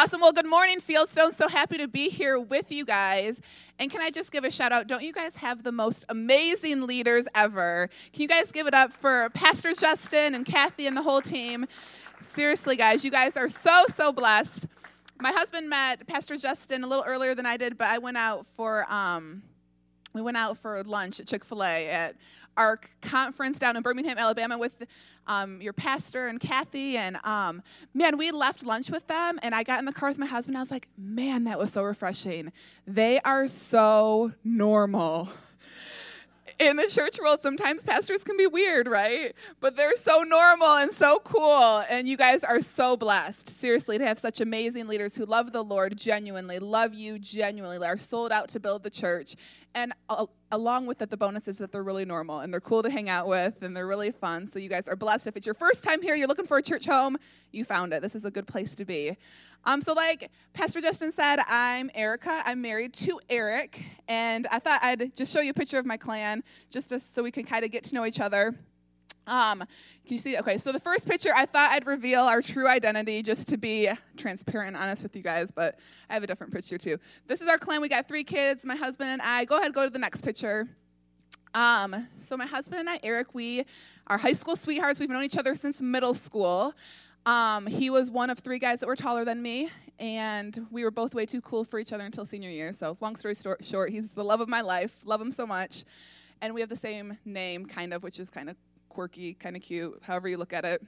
Awesome. 0.00 0.20
Well, 0.20 0.32
good 0.32 0.46
morning, 0.46 0.78
Fieldstone. 0.78 1.34
So 1.34 1.48
happy 1.48 1.76
to 1.78 1.88
be 1.88 2.08
here 2.08 2.38
with 2.38 2.70
you 2.70 2.84
guys. 2.84 3.40
And 3.80 3.90
can 3.90 4.00
I 4.00 4.10
just 4.10 4.30
give 4.30 4.44
a 4.44 4.50
shout 4.52 4.70
out? 4.70 4.86
Don't 4.86 5.02
you 5.02 5.12
guys 5.12 5.34
have 5.34 5.64
the 5.64 5.72
most 5.72 6.04
amazing 6.08 6.86
leaders 6.86 7.26
ever? 7.34 7.90
Can 8.12 8.22
you 8.22 8.28
guys 8.28 8.52
give 8.52 8.68
it 8.68 8.74
up 8.74 8.92
for 8.92 9.28
Pastor 9.30 9.74
Justin 9.74 10.36
and 10.36 10.46
Kathy 10.46 10.86
and 10.86 10.96
the 10.96 11.02
whole 11.02 11.20
team? 11.20 11.66
Seriously, 12.22 12.76
guys, 12.76 13.04
you 13.04 13.10
guys 13.10 13.36
are 13.36 13.48
so, 13.48 13.86
so 13.88 14.12
blessed. 14.12 14.68
My 15.18 15.32
husband 15.32 15.68
met 15.68 16.06
Pastor 16.06 16.36
Justin 16.36 16.84
a 16.84 16.86
little 16.86 17.04
earlier 17.04 17.34
than 17.34 17.44
I 17.44 17.56
did, 17.56 17.76
but 17.76 17.88
I 17.88 17.98
went 17.98 18.18
out 18.18 18.46
for 18.54 18.86
um, 18.88 19.42
we 20.14 20.22
went 20.22 20.36
out 20.36 20.58
for 20.58 20.80
lunch 20.84 21.18
at 21.18 21.26
Chick 21.26 21.44
Fil 21.44 21.64
A 21.64 21.88
at 21.88 22.14
our 22.58 22.80
conference 23.00 23.58
down 23.58 23.76
in 23.76 23.82
Birmingham, 23.82 24.18
Alabama, 24.18 24.58
with 24.58 24.84
um, 25.26 25.62
your 25.62 25.72
pastor 25.72 26.26
and 26.26 26.40
Kathy. 26.40 26.96
And 26.96 27.18
um, 27.24 27.62
man, 27.94 28.18
we 28.18 28.30
left 28.30 28.66
lunch 28.66 28.90
with 28.90 29.06
them, 29.06 29.38
and 29.42 29.54
I 29.54 29.62
got 29.62 29.78
in 29.78 29.84
the 29.84 29.92
car 29.92 30.10
with 30.10 30.18
my 30.18 30.26
husband. 30.26 30.58
I 30.58 30.60
was 30.60 30.70
like, 30.70 30.88
man, 30.98 31.44
that 31.44 31.58
was 31.58 31.72
so 31.72 31.82
refreshing. 31.82 32.52
They 32.86 33.20
are 33.20 33.48
so 33.48 34.32
normal 34.44 35.30
in 36.58 36.76
the 36.76 36.88
church 36.88 37.18
world, 37.20 37.40
sometimes 37.40 37.82
pastors 37.82 38.24
can 38.24 38.36
be 38.36 38.46
weird, 38.46 38.88
right? 38.88 39.34
But 39.60 39.76
they're 39.76 39.96
so 39.96 40.22
normal 40.22 40.76
and 40.76 40.92
so 40.92 41.20
cool. 41.20 41.84
And 41.88 42.08
you 42.08 42.16
guys 42.16 42.42
are 42.42 42.60
so 42.60 42.96
blessed, 42.96 43.48
seriously, 43.58 43.98
to 43.98 44.04
have 44.04 44.18
such 44.18 44.40
amazing 44.40 44.88
leaders 44.88 45.14
who 45.14 45.24
love 45.24 45.52
the 45.52 45.62
Lord 45.62 45.96
genuinely, 45.96 46.58
love 46.58 46.94
you 46.94 47.18
genuinely, 47.18 47.84
are 47.86 47.98
sold 47.98 48.32
out 48.32 48.48
to 48.50 48.60
build 48.60 48.82
the 48.82 48.90
church. 48.90 49.36
And 49.74 49.92
along 50.50 50.86
with 50.86 50.98
that, 50.98 51.10
the 51.10 51.16
bonus 51.16 51.46
is 51.46 51.58
that 51.58 51.72
they're 51.72 51.84
really 51.84 52.04
normal 52.04 52.40
and 52.40 52.52
they're 52.52 52.60
cool 52.60 52.82
to 52.82 52.90
hang 52.90 53.08
out 53.08 53.28
with 53.28 53.62
and 53.62 53.76
they're 53.76 53.86
really 53.86 54.10
fun. 54.10 54.46
So 54.46 54.58
you 54.58 54.68
guys 54.68 54.88
are 54.88 54.96
blessed. 54.96 55.26
If 55.26 55.36
it's 55.36 55.46
your 55.46 55.54
first 55.54 55.84
time 55.84 56.02
here, 56.02 56.14
you're 56.14 56.26
looking 56.26 56.46
for 56.46 56.58
a 56.58 56.62
church 56.62 56.86
home, 56.86 57.16
you 57.52 57.64
found 57.64 57.92
it. 57.92 58.02
This 58.02 58.14
is 58.14 58.24
a 58.24 58.30
good 58.30 58.46
place 58.46 58.74
to 58.76 58.84
be. 58.84 59.16
Um, 59.64 59.82
so, 59.82 59.92
like 59.92 60.30
Pastor 60.54 60.80
Justin 60.80 61.12
said, 61.12 61.40
I'm 61.46 61.90
Erica. 61.94 62.42
I'm 62.46 62.62
married 62.62 62.94
to 62.94 63.20
Eric, 63.28 63.82
and 64.06 64.46
I 64.50 64.60
thought 64.60 64.82
I'd 64.82 65.14
just 65.16 65.32
show 65.32 65.40
you 65.40 65.50
a 65.50 65.54
picture 65.54 65.78
of 65.78 65.84
my 65.84 65.96
clan, 65.96 66.44
just 66.70 66.90
to, 66.90 67.00
so 67.00 67.22
we 67.22 67.30
can 67.30 67.44
kind 67.44 67.64
of 67.64 67.70
get 67.70 67.84
to 67.84 67.94
know 67.94 68.06
each 68.06 68.20
other. 68.20 68.54
Um, 69.28 69.58
can 69.58 69.68
you 70.14 70.18
see? 70.18 70.38
Okay, 70.38 70.56
so 70.56 70.72
the 70.72 70.80
first 70.80 71.06
picture, 71.06 71.32
I 71.36 71.44
thought 71.44 71.70
I'd 71.70 71.86
reveal 71.86 72.22
our 72.22 72.40
true 72.40 72.66
identity 72.66 73.22
just 73.22 73.46
to 73.48 73.58
be 73.58 73.88
transparent 74.16 74.68
and 74.68 74.76
honest 74.82 75.02
with 75.02 75.14
you 75.14 75.22
guys, 75.22 75.50
but 75.50 75.78
I 76.08 76.14
have 76.14 76.22
a 76.22 76.26
different 76.26 76.52
picture 76.52 76.78
too. 76.78 76.98
This 77.26 77.42
is 77.42 77.48
our 77.48 77.58
clan. 77.58 77.82
We 77.82 77.88
got 77.88 78.08
three 78.08 78.24
kids, 78.24 78.64
my 78.64 78.74
husband 78.74 79.10
and 79.10 79.20
I. 79.20 79.44
Go 79.44 79.58
ahead, 79.58 79.74
go 79.74 79.84
to 79.84 79.90
the 79.90 79.98
next 79.98 80.22
picture. 80.22 80.66
Um, 81.54 82.08
so 82.16 82.36
my 82.36 82.46
husband 82.46 82.80
and 82.80 82.90
I, 82.90 82.98
Eric, 83.02 83.34
we 83.34 83.64
are 84.06 84.16
high 84.16 84.32
school 84.32 84.56
sweethearts. 84.56 84.98
We've 84.98 85.10
known 85.10 85.24
each 85.24 85.36
other 85.36 85.54
since 85.54 85.82
middle 85.82 86.14
school. 86.14 86.74
Um, 87.26 87.66
he 87.66 87.90
was 87.90 88.10
one 88.10 88.30
of 88.30 88.38
three 88.38 88.58
guys 88.58 88.80
that 88.80 88.86
were 88.86 88.96
taller 88.96 89.24
than 89.24 89.42
me, 89.42 89.68
and 89.98 90.66
we 90.70 90.84
were 90.84 90.90
both 90.90 91.14
way 91.14 91.26
too 91.26 91.42
cool 91.42 91.64
for 91.64 91.78
each 91.78 91.92
other 91.92 92.04
until 92.04 92.24
senior 92.24 92.48
year. 92.48 92.72
So, 92.72 92.96
long 93.02 93.16
story 93.16 93.34
short, 93.60 93.90
he's 93.90 94.14
the 94.14 94.24
love 94.24 94.40
of 94.40 94.48
my 94.48 94.62
life. 94.62 94.96
Love 95.04 95.20
him 95.20 95.32
so 95.32 95.46
much. 95.46 95.84
And 96.40 96.54
we 96.54 96.60
have 96.60 96.70
the 96.70 96.76
same 96.76 97.18
name, 97.24 97.66
kind 97.66 97.92
of, 97.92 98.02
which 98.02 98.18
is 98.20 98.30
kind 98.30 98.48
of 98.48 98.56
quirky, 98.88 99.34
kind 99.34 99.56
of 99.56 99.62
cute, 99.62 100.00
however 100.02 100.28
you 100.28 100.36
look 100.36 100.52
at 100.52 100.64
it. 100.64 100.82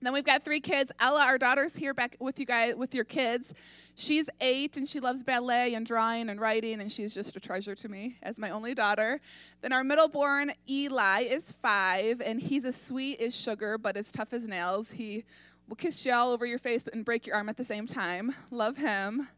Then 0.00 0.12
we've 0.12 0.24
got 0.24 0.44
three 0.44 0.60
kids. 0.60 0.90
Ella, 0.98 1.24
our 1.24 1.38
daughter's 1.38 1.76
here 1.76 1.94
back 1.94 2.16
with 2.18 2.38
you 2.38 2.46
guys, 2.46 2.74
with 2.74 2.94
your 2.94 3.04
kids. 3.04 3.54
She's 3.94 4.28
eight 4.40 4.76
and 4.76 4.88
she 4.88 4.98
loves 4.98 5.22
ballet 5.22 5.74
and 5.74 5.86
drawing 5.86 6.28
and 6.28 6.40
writing, 6.40 6.80
and 6.80 6.90
she's 6.90 7.14
just 7.14 7.36
a 7.36 7.40
treasure 7.40 7.74
to 7.76 7.88
me 7.88 8.16
as 8.22 8.38
my 8.38 8.50
only 8.50 8.74
daughter. 8.74 9.20
Then 9.60 9.72
our 9.72 9.84
middle 9.84 10.08
born, 10.08 10.52
Eli, 10.68 11.22
is 11.22 11.52
five, 11.62 12.20
and 12.20 12.40
he's 12.40 12.64
as 12.64 12.74
sweet 12.74 13.20
as 13.20 13.34
sugar, 13.34 13.78
but 13.78 13.96
as 13.96 14.10
tough 14.10 14.32
as 14.32 14.48
nails. 14.48 14.90
He 14.90 15.24
will 15.68 15.76
kiss 15.76 16.04
you 16.04 16.12
all 16.12 16.32
over 16.32 16.46
your 16.46 16.58
face 16.58 16.84
and 16.92 17.04
break 17.04 17.26
your 17.26 17.36
arm 17.36 17.48
at 17.48 17.56
the 17.56 17.64
same 17.64 17.86
time. 17.86 18.34
Love 18.50 18.76
him. 18.76 19.28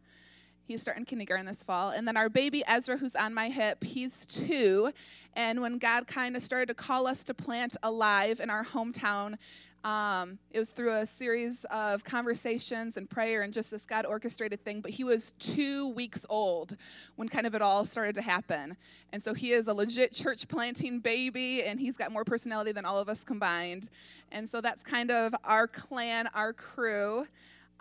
He's 0.66 0.80
starting 0.80 1.04
kindergarten 1.04 1.46
this 1.46 1.62
fall. 1.62 1.90
And 1.90 2.08
then 2.08 2.16
our 2.16 2.28
baby 2.28 2.64
Ezra, 2.66 2.96
who's 2.96 3.14
on 3.14 3.34
my 3.34 3.48
hip, 3.48 3.84
he's 3.84 4.24
two. 4.26 4.92
And 5.34 5.60
when 5.60 5.78
God 5.78 6.06
kind 6.06 6.36
of 6.36 6.42
started 6.42 6.66
to 6.68 6.74
call 6.74 7.06
us 7.06 7.22
to 7.24 7.34
plant 7.34 7.76
alive 7.82 8.40
in 8.40 8.50
our 8.50 8.64
hometown, 8.64 9.36
um, 9.84 10.38
it 10.50 10.58
was 10.58 10.70
through 10.70 10.94
a 10.94 11.06
series 11.06 11.66
of 11.70 12.04
conversations 12.04 12.96
and 12.96 13.08
prayer 13.08 13.42
and 13.42 13.52
just 13.52 13.70
this 13.70 13.84
God 13.84 14.06
orchestrated 14.06 14.64
thing. 14.64 14.80
But 14.80 14.92
he 14.92 15.04
was 15.04 15.34
two 15.38 15.88
weeks 15.88 16.24
old 16.30 16.78
when 17.16 17.28
kind 17.28 17.46
of 17.46 17.54
it 17.54 17.60
all 17.60 17.84
started 17.84 18.14
to 18.14 18.22
happen. 18.22 18.78
And 19.12 19.22
so 19.22 19.34
he 19.34 19.52
is 19.52 19.66
a 19.66 19.74
legit 19.74 20.14
church 20.14 20.48
planting 20.48 21.00
baby, 21.00 21.62
and 21.64 21.78
he's 21.78 21.98
got 21.98 22.12
more 22.12 22.24
personality 22.24 22.72
than 22.72 22.86
all 22.86 22.98
of 22.98 23.10
us 23.10 23.22
combined. 23.24 23.90
And 24.32 24.48
so 24.48 24.62
that's 24.62 24.82
kind 24.82 25.10
of 25.10 25.34
our 25.44 25.68
clan, 25.68 26.28
our 26.34 26.54
crew. 26.54 27.26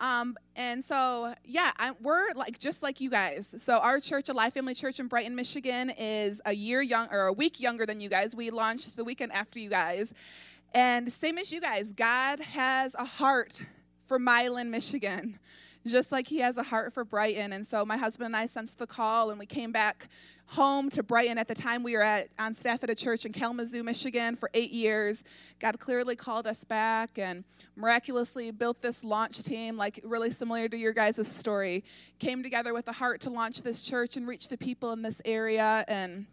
Um, 0.04 0.36
and 0.54 0.84
so, 0.84 1.34
yeah, 1.46 1.70
I, 1.78 1.92
we're 2.02 2.32
like 2.34 2.58
just 2.58 2.82
like 2.82 3.00
you 3.00 3.08
guys. 3.08 3.54
So 3.56 3.78
our 3.78 4.00
church, 4.00 4.28
Alive 4.28 4.52
Family 4.52 4.74
Church 4.74 5.00
in 5.00 5.08
Brighton, 5.08 5.34
Michigan, 5.34 5.88
is 5.88 6.42
a 6.44 6.52
year 6.52 6.82
young 6.82 7.08
or 7.10 7.22
a 7.22 7.32
week 7.32 7.58
younger 7.58 7.86
than 7.86 8.00
you 8.00 8.10
guys. 8.10 8.36
We 8.36 8.50
launched 8.50 8.96
the 8.96 9.04
weekend 9.04 9.32
after 9.32 9.58
you 9.58 9.70
guys, 9.70 10.12
and 10.74 11.10
same 11.10 11.38
as 11.38 11.50
you 11.50 11.58
guys, 11.58 11.90
God 11.92 12.40
has 12.40 12.94
a 12.96 13.06
heart 13.06 13.64
for 14.06 14.18
Milan, 14.18 14.70
Michigan, 14.70 15.38
just 15.86 16.12
like 16.12 16.26
He 16.26 16.38
has 16.38 16.56
a 16.56 16.62
heart 16.62 16.92
for 16.92 17.04
Brighton. 17.04 17.52
And 17.52 17.66
so 17.66 17.84
my 17.84 17.96
husband 17.96 18.26
and 18.26 18.36
I 18.36 18.46
sensed 18.46 18.78
the 18.78 18.86
call, 18.86 19.30
and 19.30 19.38
we 19.38 19.46
came 19.46 19.72
back 19.72 20.08
home 20.46 20.90
to 20.90 21.02
Brighton. 21.02 21.38
At 21.38 21.48
the 21.48 21.54
time, 21.54 21.82
we 21.82 21.94
were 21.94 22.02
at, 22.02 22.28
on 22.38 22.54
staff 22.54 22.82
at 22.82 22.90
a 22.90 22.94
church 22.94 23.24
in 23.24 23.32
Kalamazoo, 23.32 23.82
Michigan 23.82 24.36
for 24.36 24.50
eight 24.54 24.70
years. 24.70 25.24
God 25.60 25.78
clearly 25.78 26.16
called 26.16 26.46
us 26.46 26.64
back 26.64 27.18
and 27.18 27.44
miraculously 27.76 28.50
built 28.50 28.80
this 28.80 29.04
launch 29.04 29.42
team, 29.42 29.76
like 29.76 30.00
really 30.04 30.30
similar 30.30 30.68
to 30.68 30.76
your 30.76 30.92
guys' 30.92 31.26
story. 31.26 31.84
Came 32.18 32.42
together 32.42 32.74
with 32.74 32.88
a 32.88 32.92
heart 32.92 33.20
to 33.22 33.30
launch 33.30 33.62
this 33.62 33.82
church 33.82 34.16
and 34.16 34.26
reach 34.26 34.48
the 34.48 34.58
people 34.58 34.92
in 34.92 35.02
this 35.02 35.20
area. 35.24 35.84
And 35.88 36.26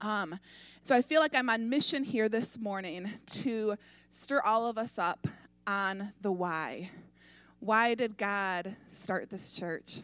um, 0.00 0.38
so 0.82 0.96
I 0.96 1.02
feel 1.02 1.20
like 1.20 1.34
I'm 1.34 1.50
on 1.50 1.68
mission 1.68 2.04
here 2.04 2.28
this 2.28 2.58
morning 2.58 3.10
to 3.42 3.76
stir 4.10 4.40
all 4.40 4.66
of 4.66 4.78
us 4.78 4.98
up 4.98 5.26
on 5.66 6.12
the 6.22 6.32
why. 6.32 6.90
Why 7.60 7.94
did 7.94 8.16
God 8.16 8.74
start 8.90 9.28
this 9.28 9.52
church? 9.52 10.00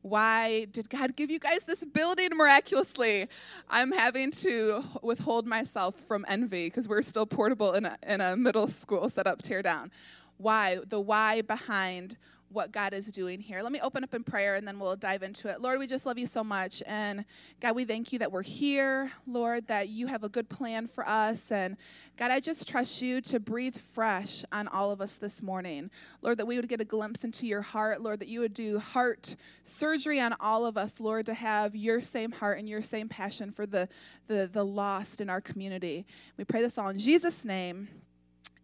Why 0.00 0.64
did 0.64 0.88
God 0.88 1.14
give 1.14 1.30
you 1.30 1.38
guys 1.38 1.64
this 1.64 1.84
building 1.84 2.30
miraculously? 2.34 3.28
I'm 3.68 3.92
having 3.92 4.30
to 4.30 4.82
withhold 5.02 5.46
myself 5.46 5.94
from 6.08 6.24
envy 6.28 6.68
because 6.68 6.88
we're 6.88 7.02
still 7.02 7.26
portable 7.26 7.74
in 7.74 7.84
a, 7.84 7.98
in 8.02 8.22
a 8.22 8.36
middle 8.36 8.68
school 8.68 9.10
setup 9.10 9.42
tear 9.42 9.60
down. 9.60 9.92
Why? 10.38 10.78
The 10.88 10.98
why 10.98 11.42
behind 11.42 12.16
what 12.52 12.72
God 12.72 12.92
is 12.92 13.06
doing 13.06 13.40
here. 13.40 13.62
Let 13.62 13.72
me 13.72 13.80
open 13.80 14.04
up 14.04 14.14
in 14.14 14.22
prayer 14.24 14.56
and 14.56 14.66
then 14.66 14.78
we'll 14.78 14.96
dive 14.96 15.22
into 15.22 15.48
it. 15.48 15.60
Lord, 15.60 15.78
we 15.78 15.86
just 15.86 16.06
love 16.06 16.18
you 16.18 16.26
so 16.26 16.44
much. 16.44 16.82
And 16.86 17.24
God, 17.60 17.74
we 17.74 17.84
thank 17.84 18.12
you 18.12 18.18
that 18.18 18.30
we're 18.30 18.42
here, 18.42 19.10
Lord, 19.26 19.66
that 19.68 19.88
you 19.88 20.06
have 20.06 20.24
a 20.24 20.28
good 20.28 20.48
plan 20.48 20.86
for 20.86 21.08
us. 21.08 21.50
And 21.50 21.76
God, 22.16 22.30
I 22.30 22.40
just 22.40 22.68
trust 22.68 23.02
you 23.02 23.20
to 23.22 23.40
breathe 23.40 23.76
fresh 23.94 24.44
on 24.52 24.68
all 24.68 24.90
of 24.90 25.00
us 25.00 25.16
this 25.16 25.42
morning. 25.42 25.90
Lord, 26.20 26.38
that 26.38 26.46
we 26.46 26.56
would 26.56 26.68
get 26.68 26.80
a 26.80 26.84
glimpse 26.84 27.24
into 27.24 27.46
your 27.46 27.62
heart. 27.62 28.00
Lord, 28.00 28.20
that 28.20 28.28
you 28.28 28.40
would 28.40 28.54
do 28.54 28.78
heart 28.78 29.34
surgery 29.64 30.20
on 30.20 30.34
all 30.40 30.66
of 30.66 30.76
us, 30.76 31.00
Lord, 31.00 31.26
to 31.26 31.34
have 31.34 31.74
your 31.74 32.00
same 32.00 32.32
heart 32.32 32.58
and 32.58 32.68
your 32.68 32.82
same 32.82 33.08
passion 33.08 33.52
for 33.52 33.66
the, 33.66 33.88
the, 34.28 34.48
the 34.52 34.64
lost 34.64 35.20
in 35.20 35.30
our 35.30 35.40
community. 35.40 36.06
We 36.36 36.44
pray 36.44 36.62
this 36.62 36.78
all 36.78 36.88
in 36.88 36.98
Jesus' 36.98 37.44
name. 37.44 37.88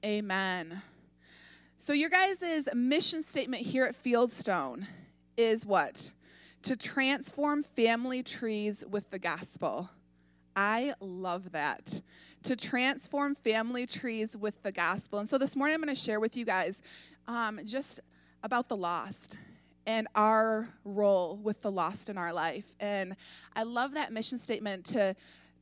Amen. 0.05 0.83
So, 1.81 1.93
your 1.93 2.11
guys' 2.11 2.69
mission 2.75 3.23
statement 3.23 3.65
here 3.65 3.85
at 3.85 3.95
Fieldstone 4.03 4.85
is 5.37 5.65
what? 5.65 6.11
To 6.65 6.75
transform 6.75 7.63
family 7.63 8.25
trees 8.25 8.85
with 8.91 9.09
the 9.11 9.19
gospel. 9.21 9.89
I 10.57 10.95
love 11.01 11.53
that. 11.53 12.01
To 12.43 12.57
transform 12.57 13.37
family 13.37 13.87
trees 13.87 14.37
with 14.37 14.61
the 14.65 14.73
gospel. 14.73 15.21
And 15.21 15.29
so, 15.29 15.39
this 15.39 15.55
morning 15.55 15.77
I'm 15.77 15.81
going 15.81 15.95
to 15.95 16.01
share 16.01 16.19
with 16.19 16.37
you 16.37 16.45
guys 16.45 16.83
um, 17.29 17.61
just 17.65 18.01
about 18.43 18.69
the 18.69 18.77
lost 18.77 19.37
and 19.87 20.09
our 20.17 20.69
role 20.85 21.37
with 21.37 21.63
the 21.63 21.71
lost 21.71 22.11
in 22.11 22.19
our 22.19 22.33
life. 22.33 22.65
And 22.81 23.15
I 23.55 23.63
love 23.63 23.93
that 23.93 24.13
mission 24.13 24.37
statement 24.37 24.85
to 24.87 25.15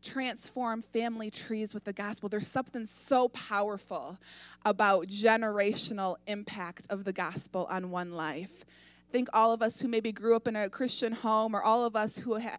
transform 0.02 0.82
family 0.82 1.31
trees 1.31 1.75
with 1.75 1.84
the 1.84 1.93
gospel. 1.93 2.28
There's 2.28 2.48
something 2.48 2.87
so 2.87 3.28
powerful 3.28 4.19
about 4.64 5.08
generational 5.08 6.16
impact 6.26 6.87
of 6.90 7.04
the 7.04 7.12
gospel 7.12 7.66
on 7.70 7.90
one 7.90 8.12
life. 8.12 8.64
Think 9.12 9.28
all 9.32 9.52
of 9.52 9.62
us 9.62 9.81
who 9.81 9.88
maybe 9.88 10.12
grew 10.12 10.37
up 10.37 10.48
in 10.48 10.56
a 10.56 10.69
Christian 10.69 11.12
home, 11.12 11.54
or 11.54 11.62
all 11.62 11.84
of 11.84 11.96
us 11.96 12.19
who 12.19 12.38
ha- 12.38 12.58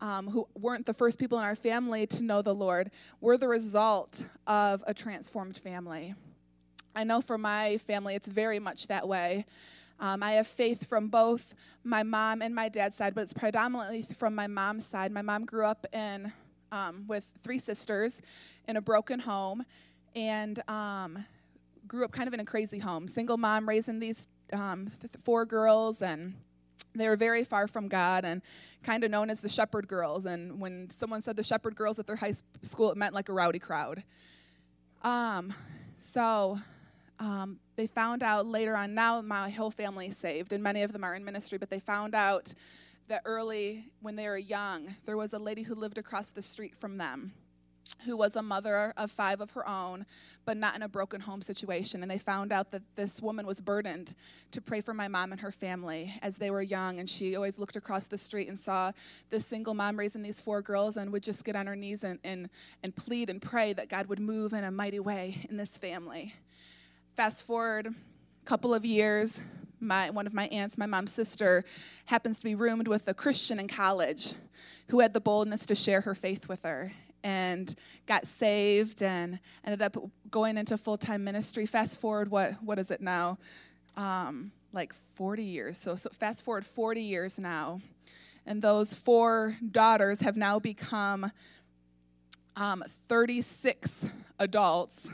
um, 0.00 0.28
who 0.28 0.48
weren't 0.58 0.86
the 0.86 0.94
first 0.94 1.18
people 1.18 1.38
in 1.38 1.44
our 1.44 1.54
family 1.54 2.06
to 2.06 2.22
know 2.22 2.40
the 2.40 2.54
Lord, 2.54 2.90
were 3.20 3.36
the 3.36 3.48
result 3.48 4.24
of 4.46 4.82
a 4.86 4.94
transformed 4.94 5.58
family. 5.58 6.14
I 6.96 7.04
know 7.04 7.20
for 7.20 7.36
my 7.36 7.76
family, 7.86 8.14
it's 8.14 8.28
very 8.28 8.58
much 8.58 8.86
that 8.86 9.06
way. 9.06 9.44
Um, 10.00 10.22
I 10.22 10.32
have 10.32 10.46
faith 10.46 10.88
from 10.88 11.08
both 11.08 11.54
my 11.84 12.02
mom 12.02 12.40
and 12.40 12.54
my 12.54 12.70
dad's 12.70 12.96
side, 12.96 13.14
but 13.14 13.20
it's 13.20 13.34
predominantly 13.34 14.06
from 14.18 14.34
my 14.34 14.46
mom's 14.46 14.86
side. 14.86 15.12
My 15.12 15.20
mom 15.20 15.44
grew 15.44 15.66
up 15.66 15.86
in 15.92 16.32
um, 16.72 17.04
with 17.08 17.24
three 17.42 17.58
sisters 17.58 18.20
in 18.68 18.76
a 18.76 18.80
broken 18.80 19.18
home 19.18 19.64
and 20.14 20.62
um, 20.68 21.24
grew 21.86 22.04
up 22.04 22.12
kind 22.12 22.28
of 22.28 22.34
in 22.34 22.40
a 22.40 22.44
crazy 22.44 22.78
home. 22.78 23.08
Single 23.08 23.36
mom 23.36 23.68
raising 23.68 23.98
these 23.98 24.26
um, 24.52 24.90
th- 25.00 25.12
four 25.24 25.44
girls, 25.44 26.02
and 26.02 26.34
they 26.94 27.08
were 27.08 27.16
very 27.16 27.44
far 27.44 27.66
from 27.66 27.88
God 27.88 28.24
and 28.24 28.42
kind 28.82 29.04
of 29.04 29.10
known 29.10 29.30
as 29.30 29.40
the 29.40 29.48
shepherd 29.48 29.86
girls. 29.86 30.26
And 30.26 30.60
when 30.60 30.90
someone 30.90 31.22
said 31.22 31.36
the 31.36 31.44
shepherd 31.44 31.76
girls 31.76 31.98
at 31.98 32.06
their 32.06 32.16
high 32.16 32.34
school, 32.62 32.90
it 32.90 32.96
meant 32.96 33.14
like 33.14 33.28
a 33.28 33.32
rowdy 33.32 33.58
crowd. 33.58 34.02
Um, 35.02 35.54
so 35.96 36.58
um, 37.18 37.58
they 37.76 37.86
found 37.86 38.22
out 38.22 38.46
later 38.46 38.76
on, 38.76 38.94
now 38.94 39.20
my 39.20 39.50
whole 39.50 39.70
family 39.70 40.08
is 40.08 40.16
saved, 40.16 40.52
and 40.52 40.62
many 40.62 40.82
of 40.82 40.92
them 40.92 41.04
are 41.04 41.14
in 41.14 41.24
ministry, 41.24 41.58
but 41.58 41.70
they 41.70 41.80
found 41.80 42.14
out 42.14 42.52
that 43.10 43.22
early, 43.24 43.84
when 44.00 44.16
they 44.16 44.28
were 44.28 44.38
young, 44.38 44.94
there 45.04 45.16
was 45.16 45.32
a 45.32 45.38
lady 45.38 45.62
who 45.62 45.74
lived 45.74 45.98
across 45.98 46.30
the 46.30 46.42
street 46.42 46.74
from 46.76 46.96
them 46.96 47.32
who 48.04 48.16
was 48.16 48.36
a 48.36 48.42
mother 48.42 48.94
of 48.96 49.10
five 49.10 49.40
of 49.40 49.50
her 49.50 49.68
own, 49.68 50.06
but 50.44 50.56
not 50.56 50.74
in 50.74 50.82
a 50.82 50.88
broken 50.88 51.20
home 51.20 51.42
situation. 51.42 52.02
And 52.02 52.10
they 52.10 52.18
found 52.18 52.52
out 52.52 52.70
that 52.70 52.82
this 52.96 53.20
woman 53.20 53.46
was 53.46 53.60
burdened 53.60 54.14
to 54.52 54.60
pray 54.60 54.80
for 54.80 54.94
my 54.94 55.08
mom 55.08 55.32
and 55.32 55.40
her 55.40 55.52
family 55.52 56.14
as 56.22 56.36
they 56.36 56.50
were 56.50 56.62
young. 56.62 56.98
And 56.98 57.10
she 57.10 57.36
always 57.36 57.58
looked 57.58 57.76
across 57.76 58.06
the 58.06 58.16
street 58.16 58.48
and 58.48 58.58
saw 58.58 58.92
this 59.28 59.44
single 59.44 59.74
mom 59.74 59.98
raising 59.98 60.22
these 60.22 60.40
four 60.40 60.62
girls 60.62 60.96
and 60.96 61.12
would 61.12 61.22
just 61.22 61.44
get 61.44 61.56
on 61.56 61.66
her 61.66 61.76
knees 61.76 62.04
and, 62.04 62.18
and, 62.24 62.48
and 62.82 62.94
plead 62.94 63.28
and 63.28 63.42
pray 63.42 63.72
that 63.74 63.88
God 63.88 64.06
would 64.06 64.20
move 64.20 64.52
in 64.52 64.64
a 64.64 64.70
mighty 64.70 65.00
way 65.00 65.46
in 65.50 65.56
this 65.56 65.76
family. 65.76 66.34
Fast 67.16 67.46
forward 67.46 67.86
a 67.88 68.46
couple 68.46 68.72
of 68.72 68.84
years, 68.84 69.38
my, 69.80 70.10
one 70.10 70.26
of 70.26 70.34
my 70.34 70.46
aunts, 70.48 70.78
my 70.78 70.86
mom's 70.86 71.12
sister, 71.12 71.64
happens 72.06 72.38
to 72.38 72.44
be 72.44 72.54
roomed 72.54 72.88
with 72.88 73.08
a 73.08 73.14
Christian 73.14 73.58
in 73.58 73.68
college 73.68 74.34
who 74.88 75.00
had 75.00 75.12
the 75.12 75.20
boldness 75.20 75.66
to 75.66 75.74
share 75.74 76.00
her 76.00 76.14
faith 76.14 76.48
with 76.48 76.62
her 76.62 76.92
and 77.22 77.74
got 78.06 78.26
saved 78.26 79.02
and 79.02 79.38
ended 79.64 79.82
up 79.82 79.96
going 80.30 80.56
into 80.56 80.76
full-time 80.78 81.22
ministry. 81.22 81.66
Fast 81.66 82.00
forward 82.00 82.30
what 82.30 82.54
what 82.62 82.78
is 82.78 82.90
it 82.90 83.00
now? 83.00 83.38
Um, 83.96 84.52
like 84.72 84.94
40 85.14 85.42
years. 85.42 85.76
So, 85.76 85.96
so 85.96 86.10
fast 86.10 86.44
forward 86.44 86.64
40 86.64 87.02
years 87.02 87.38
now. 87.38 87.80
And 88.46 88.62
those 88.62 88.94
four 88.94 89.56
daughters 89.70 90.20
have 90.20 90.36
now 90.36 90.58
become 90.58 91.30
um, 92.56 92.82
36 93.08 94.06
adults 94.38 95.08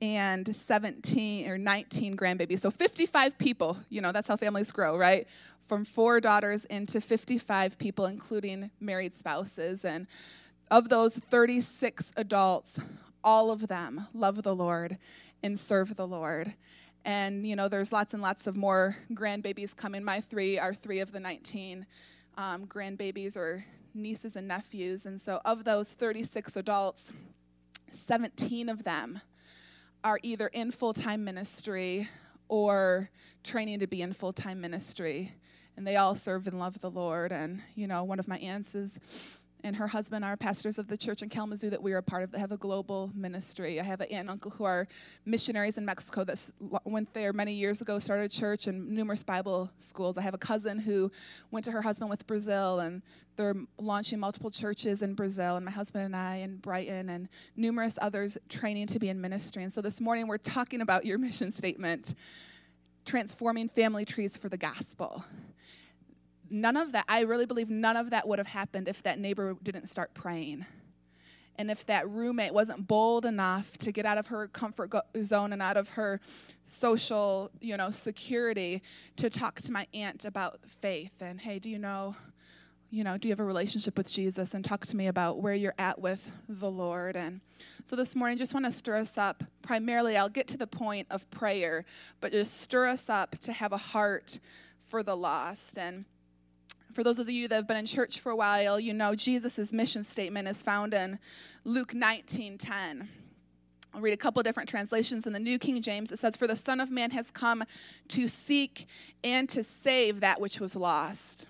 and 0.00 0.54
17 0.54 1.48
or 1.48 1.58
19 1.58 2.16
grandbabies 2.16 2.60
so 2.60 2.70
55 2.70 3.36
people 3.36 3.76
you 3.88 4.00
know 4.00 4.12
that's 4.12 4.28
how 4.28 4.36
families 4.36 4.70
grow 4.70 4.96
right 4.96 5.26
from 5.66 5.84
four 5.84 6.20
daughters 6.20 6.64
into 6.66 7.00
55 7.00 7.76
people 7.78 8.06
including 8.06 8.70
married 8.80 9.14
spouses 9.14 9.84
and 9.84 10.06
of 10.70 10.88
those 10.88 11.16
36 11.16 12.12
adults, 12.16 12.78
all 13.24 13.50
of 13.50 13.68
them 13.68 14.06
love 14.12 14.42
the 14.42 14.54
Lord 14.54 14.98
and 15.42 15.58
serve 15.58 15.96
the 15.96 16.06
Lord. 16.06 16.52
And, 17.04 17.46
you 17.46 17.56
know, 17.56 17.68
there's 17.68 17.92
lots 17.92 18.12
and 18.12 18.22
lots 18.22 18.46
of 18.46 18.56
more 18.56 18.96
grandbabies 19.12 19.74
coming. 19.74 20.04
My 20.04 20.20
three 20.20 20.58
are 20.58 20.74
three 20.74 21.00
of 21.00 21.12
the 21.12 21.20
19 21.20 21.86
um, 22.36 22.66
grandbabies 22.66 23.36
or 23.36 23.64
nieces 23.94 24.36
and 24.36 24.46
nephews. 24.46 25.06
And 25.06 25.20
so, 25.20 25.40
of 25.44 25.64
those 25.64 25.92
36 25.92 26.56
adults, 26.56 27.12
17 28.06 28.68
of 28.68 28.84
them 28.84 29.20
are 30.04 30.18
either 30.22 30.48
in 30.48 30.70
full 30.70 30.94
time 30.94 31.24
ministry 31.24 32.08
or 32.48 33.10
training 33.44 33.80
to 33.80 33.86
be 33.86 34.02
in 34.02 34.12
full 34.12 34.32
time 34.32 34.60
ministry. 34.60 35.34
And 35.76 35.86
they 35.86 35.96
all 35.96 36.14
serve 36.14 36.46
and 36.46 36.58
love 36.58 36.80
the 36.80 36.90
Lord. 36.90 37.30
And, 37.30 37.62
you 37.74 37.86
know, 37.86 38.02
one 38.02 38.18
of 38.18 38.26
my 38.26 38.38
aunts 38.38 38.74
is 38.74 38.98
and 39.64 39.74
her 39.74 39.88
husband 39.88 40.24
are 40.24 40.36
pastors 40.36 40.78
of 40.78 40.86
the 40.86 40.96
church 40.96 41.22
in 41.22 41.28
Kalamazoo 41.28 41.70
that 41.70 41.82
we 41.82 41.92
are 41.92 41.98
a 41.98 42.02
part 42.02 42.22
of 42.22 42.30
that 42.30 42.38
have 42.38 42.52
a 42.52 42.56
global 42.56 43.10
ministry. 43.14 43.80
I 43.80 43.82
have 43.82 44.00
an 44.00 44.08
aunt 44.08 44.20
and 44.20 44.30
uncle 44.30 44.50
who 44.50 44.64
are 44.64 44.86
missionaries 45.24 45.78
in 45.78 45.84
Mexico 45.84 46.24
that 46.24 46.40
went 46.84 47.12
there 47.12 47.32
many 47.32 47.52
years 47.52 47.80
ago, 47.80 47.98
started 47.98 48.24
a 48.24 48.28
church 48.28 48.66
and 48.66 48.88
numerous 48.88 49.24
Bible 49.24 49.70
schools. 49.78 50.16
I 50.16 50.22
have 50.22 50.34
a 50.34 50.38
cousin 50.38 50.78
who 50.78 51.10
went 51.50 51.64
to 51.64 51.72
her 51.72 51.82
husband 51.82 52.08
with 52.08 52.26
Brazil, 52.26 52.80
and 52.80 53.02
they're 53.36 53.56
launching 53.78 54.20
multiple 54.20 54.50
churches 54.50 55.02
in 55.02 55.14
Brazil, 55.14 55.56
and 55.56 55.64
my 55.64 55.72
husband 55.72 56.04
and 56.04 56.14
I 56.14 56.36
in 56.36 56.56
Brighton, 56.58 57.08
and 57.08 57.28
numerous 57.56 57.98
others 58.00 58.38
training 58.48 58.86
to 58.88 58.98
be 58.98 59.08
in 59.08 59.20
ministry. 59.20 59.64
And 59.64 59.72
so 59.72 59.80
this 59.80 60.00
morning 60.00 60.28
we're 60.28 60.38
talking 60.38 60.80
about 60.80 61.04
your 61.04 61.18
mission 61.28 61.50
statement 61.50 62.14
transforming 63.04 63.68
family 63.70 64.04
trees 64.04 64.36
for 64.36 64.48
the 64.48 64.58
gospel 64.58 65.24
none 66.50 66.76
of 66.76 66.92
that, 66.92 67.04
I 67.08 67.20
really 67.20 67.46
believe 67.46 67.70
none 67.70 67.96
of 67.96 68.10
that 68.10 68.26
would 68.26 68.38
have 68.38 68.48
happened 68.48 68.88
if 68.88 69.02
that 69.02 69.18
neighbor 69.18 69.56
didn't 69.62 69.88
start 69.88 70.14
praying. 70.14 70.66
And 71.56 71.72
if 71.72 71.84
that 71.86 72.08
roommate 72.08 72.54
wasn't 72.54 72.86
bold 72.86 73.26
enough 73.26 73.76
to 73.78 73.90
get 73.90 74.06
out 74.06 74.16
of 74.16 74.28
her 74.28 74.46
comfort 74.46 74.92
zone 75.24 75.52
and 75.52 75.60
out 75.60 75.76
of 75.76 75.88
her 75.90 76.20
social, 76.62 77.50
you 77.60 77.76
know, 77.76 77.90
security 77.90 78.80
to 79.16 79.28
talk 79.28 79.60
to 79.62 79.72
my 79.72 79.88
aunt 79.92 80.24
about 80.24 80.60
faith 80.80 81.10
and, 81.20 81.40
hey, 81.40 81.58
do 81.58 81.68
you 81.68 81.78
know, 81.78 82.14
you 82.90 83.02
know, 83.02 83.18
do 83.18 83.26
you 83.26 83.32
have 83.32 83.40
a 83.40 83.44
relationship 83.44 83.98
with 83.98 84.08
Jesus? 84.08 84.54
And 84.54 84.64
talk 84.64 84.86
to 84.86 84.96
me 84.96 85.08
about 85.08 85.42
where 85.42 85.52
you're 85.52 85.74
at 85.78 86.00
with 86.00 86.20
the 86.48 86.70
Lord. 86.70 87.16
And 87.16 87.40
so 87.84 87.96
this 87.96 88.14
morning, 88.14 88.38
just 88.38 88.54
want 88.54 88.64
to 88.64 88.72
stir 88.72 88.96
us 88.96 89.18
up. 89.18 89.42
Primarily, 89.60 90.16
I'll 90.16 90.28
get 90.28 90.46
to 90.48 90.56
the 90.56 90.66
point 90.68 91.08
of 91.10 91.28
prayer, 91.30 91.84
but 92.20 92.30
just 92.30 92.60
stir 92.60 92.86
us 92.86 93.10
up 93.10 93.36
to 93.40 93.52
have 93.52 93.72
a 93.72 93.78
heart 93.78 94.38
for 94.86 95.02
the 95.02 95.16
lost. 95.16 95.76
And 95.76 96.04
for 96.92 97.04
those 97.04 97.18
of 97.18 97.28
you 97.30 97.48
that 97.48 97.54
have 97.54 97.68
been 97.68 97.76
in 97.76 97.86
church 97.86 98.20
for 98.20 98.30
a 98.30 98.36
while, 98.36 98.80
you 98.80 98.92
know 98.92 99.14
Jesus' 99.14 99.72
mission 99.72 100.04
statement 100.04 100.48
is 100.48 100.62
found 100.62 100.94
in 100.94 101.18
Luke 101.64 101.94
19 101.94 102.58
10. 102.58 103.08
I'll 103.94 104.00
read 104.00 104.12
a 104.12 104.18
couple 104.18 104.42
different 104.42 104.68
translations. 104.68 105.26
In 105.26 105.32
the 105.32 105.38
New 105.38 105.58
King 105.58 105.80
James, 105.82 106.12
it 106.12 106.18
says, 106.18 106.36
For 106.36 106.46
the 106.46 106.56
Son 106.56 106.80
of 106.80 106.90
Man 106.90 107.10
has 107.10 107.30
come 107.30 107.64
to 108.08 108.28
seek 108.28 108.86
and 109.24 109.48
to 109.48 109.64
save 109.64 110.20
that 110.20 110.40
which 110.40 110.60
was 110.60 110.76
lost. 110.76 111.46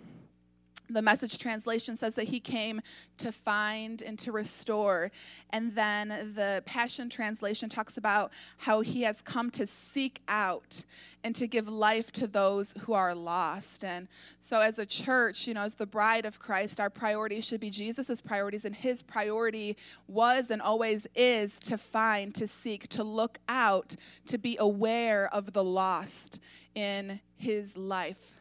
The 0.90 1.02
message 1.02 1.38
translation 1.38 1.96
says 1.96 2.14
that 2.14 2.28
he 2.28 2.40
came 2.40 2.80
to 3.18 3.30
find 3.30 4.00
and 4.00 4.18
to 4.20 4.32
restore. 4.32 5.10
And 5.50 5.74
then 5.74 6.32
the 6.34 6.62
Passion 6.64 7.10
translation 7.10 7.68
talks 7.68 7.98
about 7.98 8.32
how 8.56 8.80
he 8.80 9.02
has 9.02 9.20
come 9.20 9.50
to 9.52 9.66
seek 9.66 10.22
out 10.28 10.84
and 11.24 11.34
to 11.34 11.46
give 11.46 11.68
life 11.68 12.10
to 12.12 12.26
those 12.26 12.74
who 12.80 12.94
are 12.94 13.14
lost. 13.14 13.84
And 13.84 14.08
so, 14.40 14.60
as 14.60 14.78
a 14.78 14.86
church, 14.86 15.46
you 15.46 15.54
know, 15.54 15.62
as 15.62 15.74
the 15.74 15.86
bride 15.86 16.24
of 16.24 16.38
Christ, 16.38 16.80
our 16.80 16.90
priority 16.90 17.40
should 17.40 17.60
be 17.60 17.70
Jesus' 17.70 18.20
priorities. 18.20 18.64
And 18.64 18.74
his 18.74 19.02
priority 19.02 19.76
was 20.06 20.50
and 20.50 20.62
always 20.62 21.06
is 21.14 21.60
to 21.60 21.76
find, 21.76 22.34
to 22.36 22.48
seek, 22.48 22.88
to 22.90 23.04
look 23.04 23.38
out, 23.48 23.94
to 24.26 24.38
be 24.38 24.56
aware 24.58 25.28
of 25.34 25.52
the 25.52 25.64
lost 25.64 26.40
in 26.74 27.20
his 27.36 27.76
life 27.76 28.37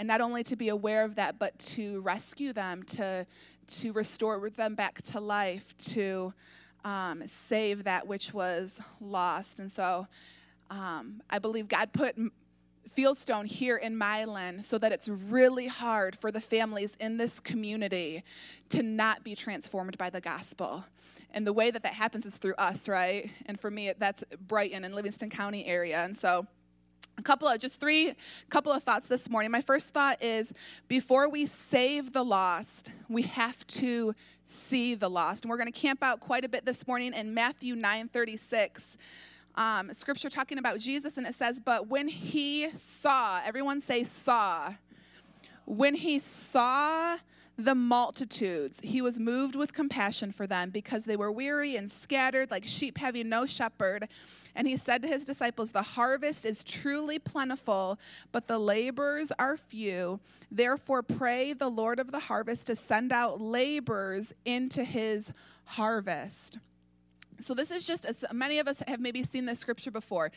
and 0.00 0.06
not 0.06 0.22
only 0.22 0.42
to 0.42 0.56
be 0.56 0.70
aware 0.70 1.04
of 1.04 1.16
that, 1.16 1.38
but 1.38 1.56
to 1.58 2.00
rescue 2.00 2.54
them, 2.54 2.82
to, 2.84 3.26
to 3.68 3.92
restore 3.92 4.48
them 4.48 4.74
back 4.74 5.02
to 5.02 5.20
life, 5.20 5.76
to 5.76 6.32
um, 6.86 7.22
save 7.26 7.84
that 7.84 8.06
which 8.06 8.32
was 8.32 8.80
lost. 9.02 9.60
And 9.60 9.70
so 9.70 10.06
um, 10.70 11.20
I 11.28 11.38
believe 11.38 11.68
God 11.68 11.92
put 11.92 12.16
Fieldstone 12.96 13.44
here 13.44 13.76
in 13.76 13.94
Milan 13.98 14.62
so 14.62 14.78
that 14.78 14.90
it's 14.90 15.06
really 15.06 15.66
hard 15.66 16.16
for 16.18 16.32
the 16.32 16.40
families 16.40 16.96
in 16.98 17.18
this 17.18 17.38
community 17.38 18.24
to 18.70 18.82
not 18.82 19.22
be 19.22 19.34
transformed 19.34 19.98
by 19.98 20.08
the 20.08 20.22
gospel. 20.22 20.82
And 21.34 21.46
the 21.46 21.52
way 21.52 21.70
that 21.70 21.82
that 21.82 21.92
happens 21.92 22.24
is 22.24 22.38
through 22.38 22.54
us, 22.54 22.88
right? 22.88 23.30
And 23.44 23.60
for 23.60 23.70
me, 23.70 23.92
that's 23.98 24.24
Brighton 24.48 24.82
and 24.82 24.94
Livingston 24.94 25.28
County 25.28 25.66
area. 25.66 26.02
And 26.02 26.16
so 26.16 26.46
a 27.20 27.22
couple 27.22 27.46
of 27.46 27.58
just 27.60 27.78
three 27.78 28.14
couple 28.48 28.72
of 28.72 28.82
thoughts 28.82 29.06
this 29.06 29.28
morning 29.28 29.50
my 29.50 29.60
first 29.60 29.90
thought 29.90 30.22
is 30.22 30.52
before 30.88 31.28
we 31.28 31.44
save 31.44 32.14
the 32.14 32.24
lost 32.24 32.92
we 33.10 33.22
have 33.22 33.66
to 33.66 34.14
see 34.44 34.94
the 34.94 35.08
lost 35.08 35.44
and 35.44 35.50
we're 35.50 35.58
going 35.58 35.70
to 35.70 35.78
camp 35.78 36.02
out 36.02 36.18
quite 36.18 36.46
a 36.46 36.48
bit 36.48 36.64
this 36.64 36.86
morning 36.86 37.12
in 37.12 37.34
matthew 37.34 37.76
9 37.76 38.08
36 38.08 38.96
um, 39.56 39.92
scripture 39.92 40.30
talking 40.30 40.56
about 40.56 40.78
jesus 40.78 41.18
and 41.18 41.26
it 41.26 41.34
says 41.34 41.60
but 41.60 41.88
when 41.88 42.08
he 42.08 42.68
saw 42.74 43.38
everyone 43.44 43.82
say 43.82 44.02
saw 44.02 44.72
when 45.66 45.94
he 45.94 46.18
saw 46.18 47.18
the 47.64 47.74
multitudes. 47.74 48.80
He 48.82 49.02
was 49.02 49.18
moved 49.18 49.54
with 49.54 49.74
compassion 49.74 50.32
for 50.32 50.46
them 50.46 50.70
because 50.70 51.04
they 51.04 51.16
were 51.16 51.30
weary 51.30 51.76
and 51.76 51.90
scattered 51.90 52.50
like 52.50 52.66
sheep 52.66 52.96
having 52.96 53.28
no 53.28 53.44
shepherd. 53.44 54.08
And 54.54 54.66
he 54.66 54.76
said 54.76 55.02
to 55.02 55.08
his 55.08 55.24
disciples, 55.24 55.72
The 55.72 55.82
harvest 55.82 56.44
is 56.44 56.62
truly 56.62 57.18
plentiful, 57.18 57.98
but 58.32 58.46
the 58.46 58.58
laborers 58.58 59.32
are 59.38 59.56
few. 59.56 60.20
Therefore, 60.50 61.02
pray 61.02 61.52
the 61.52 61.68
Lord 61.70 61.98
of 61.98 62.10
the 62.10 62.18
harvest 62.18 62.66
to 62.66 62.76
send 62.76 63.12
out 63.12 63.40
laborers 63.40 64.32
into 64.44 64.84
his 64.84 65.32
harvest. 65.64 66.58
So, 67.40 67.54
this 67.54 67.70
is 67.70 67.84
just, 67.84 68.04
as 68.04 68.24
many 68.32 68.58
of 68.58 68.68
us 68.68 68.82
have 68.86 69.00
maybe 69.00 69.24
seen 69.24 69.46
this 69.46 69.58
scripture 69.58 69.90
before. 69.90 70.30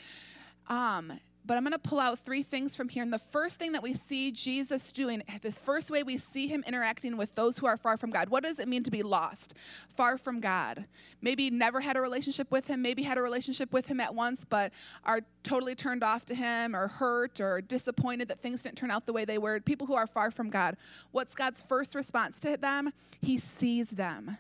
Um, 0.68 1.20
but 1.46 1.58
I'm 1.58 1.64
going 1.64 1.74
to 1.74 1.80
pull 1.80 2.00
out 2.00 2.20
three 2.20 2.44
things 2.44 2.76
from 2.76 2.88
here. 2.88 3.04
And 3.04 3.12
the 3.12 3.20
first 3.20 3.58
thing 3.58 3.74
that 3.74 3.84
we 3.84 3.94
see 3.94 4.32
Jesus 4.32 4.92
doing, 4.92 5.22
this 5.42 5.58
first 5.58 5.92
way 5.92 6.04
we 6.04 6.18
see 6.18 6.48
him 6.48 6.64
interacting 6.66 7.18
with 7.18 7.36
those 7.36 7.58
who 7.58 7.66
are 7.66 7.76
far 7.76 7.98
from 7.98 8.12
God. 8.12 8.30
What 8.30 8.44
does 8.44 8.60
it 8.60 8.68
mean 8.68 8.84
to 8.84 8.92
be 8.92 9.04
lost, 9.04 9.54
far 9.96 10.18
from 10.18 10.40
God? 10.40 10.86
Maybe 11.22 11.50
never 11.50 11.82
had 11.82 11.98
a 11.98 12.02
relationship 12.02 12.50
with 12.50 12.68
him, 12.68 12.82
maybe 12.82 13.04
had 13.04 13.18
a 13.18 13.22
relationship 13.22 13.74
with 13.74 13.88
him 13.88 14.00
at 14.00 14.16
once, 14.16 14.46
but 14.46 14.72
are 15.04 15.22
totally 15.44 15.76
turned 15.76 16.04
off 16.04 16.26
to 16.28 16.36
him 16.36 16.76
or 16.76 16.88
hurt 16.88 17.42
or 17.42 17.60
disappointed 17.62 18.30
that 18.30 18.42
things 18.42 18.62
didn't 18.62 18.78
turn 18.78 18.92
out 18.92 19.06
the 19.06 19.14
way 19.14 19.26
they 19.26 19.38
were. 19.38 19.60
People 19.60 19.88
who 19.88 19.96
are 19.96 20.08
far 20.08 20.32
from 20.32 20.50
God. 20.50 20.78
What's 21.12 21.36
God's 21.36 21.62
first 21.62 21.94
response 21.94 22.40
to 22.42 22.56
them? 22.56 22.92
He 23.22 23.38
sees 23.38 23.92
them, 23.92 24.38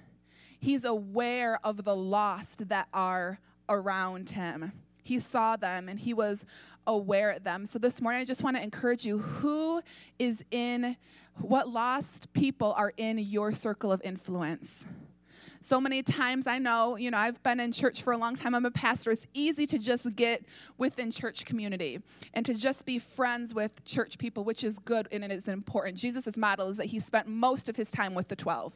He's 0.60 0.86
aware 0.86 1.60
of 1.65 1.83
the 1.83 1.95
lost 1.95 2.69
that 2.69 2.88
are 2.93 3.39
around 3.67 4.29
him. 4.29 4.72
He 5.03 5.19
saw 5.19 5.57
them 5.57 5.89
and 5.89 6.00
he 6.00 6.13
was 6.13 6.45
aware 6.87 7.31
of 7.31 7.43
them. 7.43 7.65
So 7.65 7.79
this 7.79 8.01
morning, 8.01 8.21
I 8.21 8.25
just 8.25 8.43
want 8.43 8.57
to 8.57 8.63
encourage 8.63 9.05
you 9.05 9.19
who 9.19 9.81
is 10.19 10.43
in, 10.51 10.95
what 11.39 11.69
lost 11.69 12.31
people 12.33 12.73
are 12.77 12.93
in 12.97 13.17
your 13.17 13.51
circle 13.51 13.91
of 13.91 14.01
influence? 14.03 14.83
So 15.63 15.79
many 15.79 16.03
times 16.03 16.46
I 16.46 16.60
know, 16.60 16.98
you 16.98 17.10
know, 17.10 17.17
I've 17.17 17.41
been 17.41 17.62
in 17.62 17.72
church 17.72 18.03
for 18.03 18.12
a 18.12 18.17
long 18.17 18.36
time. 18.36 18.53
I'm 18.53 18.65
a 18.65 18.72
pastor. 18.72 19.12
It's 19.12 19.27
easy 19.34 19.65
to 19.67 19.79
just 19.79 20.13
get 20.13 20.43
within 20.77 21.10
church 21.10 21.46
community 21.46 22.01
and 22.34 22.46
to 22.46 22.53
just 22.53 22.86
be 22.86 23.00
friends 23.00 23.53
with 23.53 23.84
church 23.86 24.17
people, 24.17 24.43
which 24.43 24.65
is 24.65 24.77
good 24.77 25.08
and 25.10 25.24
it 25.24 25.32
is 25.32 25.48
important. 25.48 25.96
Jesus' 25.96 26.36
model 26.36 26.67
is 26.67 26.75
that 26.75 26.88
he 26.88 27.00
spent 27.00 27.29
most 27.29 27.70
of 27.70 27.77
his 27.77 27.89
time 27.89 28.13
with 28.13 28.27
the 28.27 28.36
12. 28.36 28.74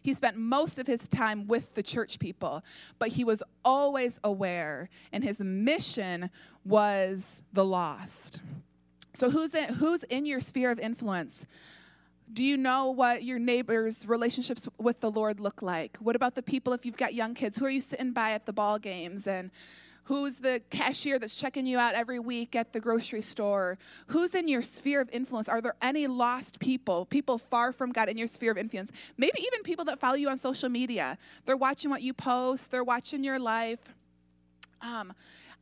He 0.00 0.14
spent 0.14 0.36
most 0.36 0.78
of 0.78 0.86
his 0.86 1.08
time 1.08 1.48
with 1.48 1.74
the 1.74 1.82
church 1.82 2.20
people, 2.20 2.62
but 3.00 3.08
he 3.08 3.24
was 3.24 3.42
always 3.64 4.20
aware, 4.22 4.90
and 5.12 5.24
his 5.24 5.40
mission 5.40 6.30
was 6.64 7.42
the 7.52 7.64
lost. 7.64 8.40
So, 9.14 9.30
who's 9.30 9.54
in, 9.54 9.74
who's 9.74 10.04
in 10.04 10.24
your 10.24 10.40
sphere 10.40 10.70
of 10.70 10.78
influence? 10.78 11.46
Do 12.32 12.44
you 12.44 12.56
know 12.56 12.90
what 12.90 13.24
your 13.24 13.38
neighbors' 13.38 14.06
relationships 14.06 14.68
with 14.78 15.00
the 15.00 15.10
Lord 15.10 15.40
look 15.40 15.62
like? 15.62 15.96
What 15.98 16.14
about 16.14 16.34
the 16.34 16.42
people, 16.42 16.72
if 16.72 16.84
you've 16.84 16.96
got 16.96 17.14
young 17.14 17.34
kids, 17.34 17.56
who 17.56 17.64
are 17.64 17.70
you 17.70 17.80
sitting 17.80 18.12
by 18.12 18.32
at 18.32 18.44
the 18.44 18.52
ball 18.52 18.78
games? 18.78 19.26
And 19.26 19.50
who's 20.04 20.38
the 20.38 20.60
cashier 20.70 21.18
that's 21.18 21.34
checking 21.34 21.66
you 21.66 21.78
out 21.78 21.94
every 21.94 22.18
week 22.18 22.54
at 22.54 22.72
the 22.72 22.80
grocery 22.80 23.22
store? 23.22 23.78
Who's 24.08 24.34
in 24.34 24.46
your 24.46 24.62
sphere 24.62 25.00
of 25.00 25.08
influence? 25.10 25.48
Are 25.48 25.60
there 25.60 25.76
any 25.80 26.06
lost 26.06 26.58
people, 26.58 27.06
people 27.06 27.38
far 27.38 27.72
from 27.72 27.92
God 27.92 28.08
in 28.08 28.18
your 28.18 28.28
sphere 28.28 28.50
of 28.50 28.58
influence? 28.58 28.90
Maybe 29.16 29.40
even 29.40 29.62
people 29.62 29.84
that 29.86 29.98
follow 29.98 30.16
you 30.16 30.28
on 30.28 30.38
social 30.38 30.68
media. 30.68 31.16
They're 31.46 31.56
watching 31.56 31.90
what 31.90 32.02
you 32.02 32.12
post, 32.12 32.70
they're 32.70 32.84
watching 32.84 33.24
your 33.24 33.38
life. 33.38 33.80
Um, 34.80 35.12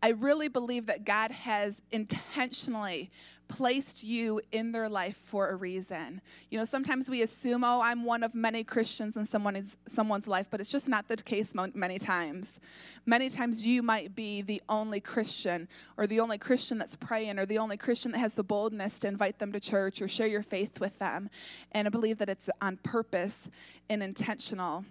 I 0.02 0.10
really 0.10 0.48
believe 0.48 0.86
that 0.86 1.04
God 1.04 1.30
has 1.30 1.80
intentionally 1.90 3.10
placed 3.48 4.02
you 4.02 4.40
in 4.52 4.72
their 4.72 4.88
life 4.88 5.16
for 5.26 5.50
a 5.50 5.56
reason. 5.56 6.20
You 6.50 6.58
know, 6.58 6.64
sometimes 6.64 7.08
we 7.08 7.22
assume, 7.22 7.64
oh, 7.64 7.80
I'm 7.80 8.04
one 8.04 8.22
of 8.22 8.34
many 8.34 8.64
Christians 8.64 9.16
in 9.16 9.26
someone 9.26 9.56
is, 9.56 9.76
someone's 9.88 10.26
life, 10.26 10.46
but 10.50 10.60
it's 10.60 10.70
just 10.70 10.88
not 10.88 11.08
the 11.08 11.16
case 11.16 11.54
many 11.54 11.98
times. 11.98 12.58
Many 13.04 13.30
times 13.30 13.64
you 13.64 13.82
might 13.82 14.14
be 14.14 14.42
the 14.42 14.62
only 14.68 15.00
Christian 15.00 15.68
or 15.96 16.06
the 16.06 16.20
only 16.20 16.38
Christian 16.38 16.78
that's 16.78 16.96
praying 16.96 17.38
or 17.38 17.46
the 17.46 17.58
only 17.58 17.76
Christian 17.76 18.12
that 18.12 18.18
has 18.18 18.34
the 18.34 18.44
boldness 18.44 18.98
to 19.00 19.08
invite 19.08 19.38
them 19.38 19.52
to 19.52 19.60
church 19.60 20.02
or 20.02 20.08
share 20.08 20.26
your 20.26 20.42
faith 20.42 20.80
with 20.80 20.98
them. 20.98 21.30
And 21.72 21.86
I 21.86 21.90
believe 21.90 22.18
that 22.18 22.28
it's 22.28 22.48
on 22.60 22.78
purpose 22.78 23.48
and 23.88 24.02
intentional 24.02 24.84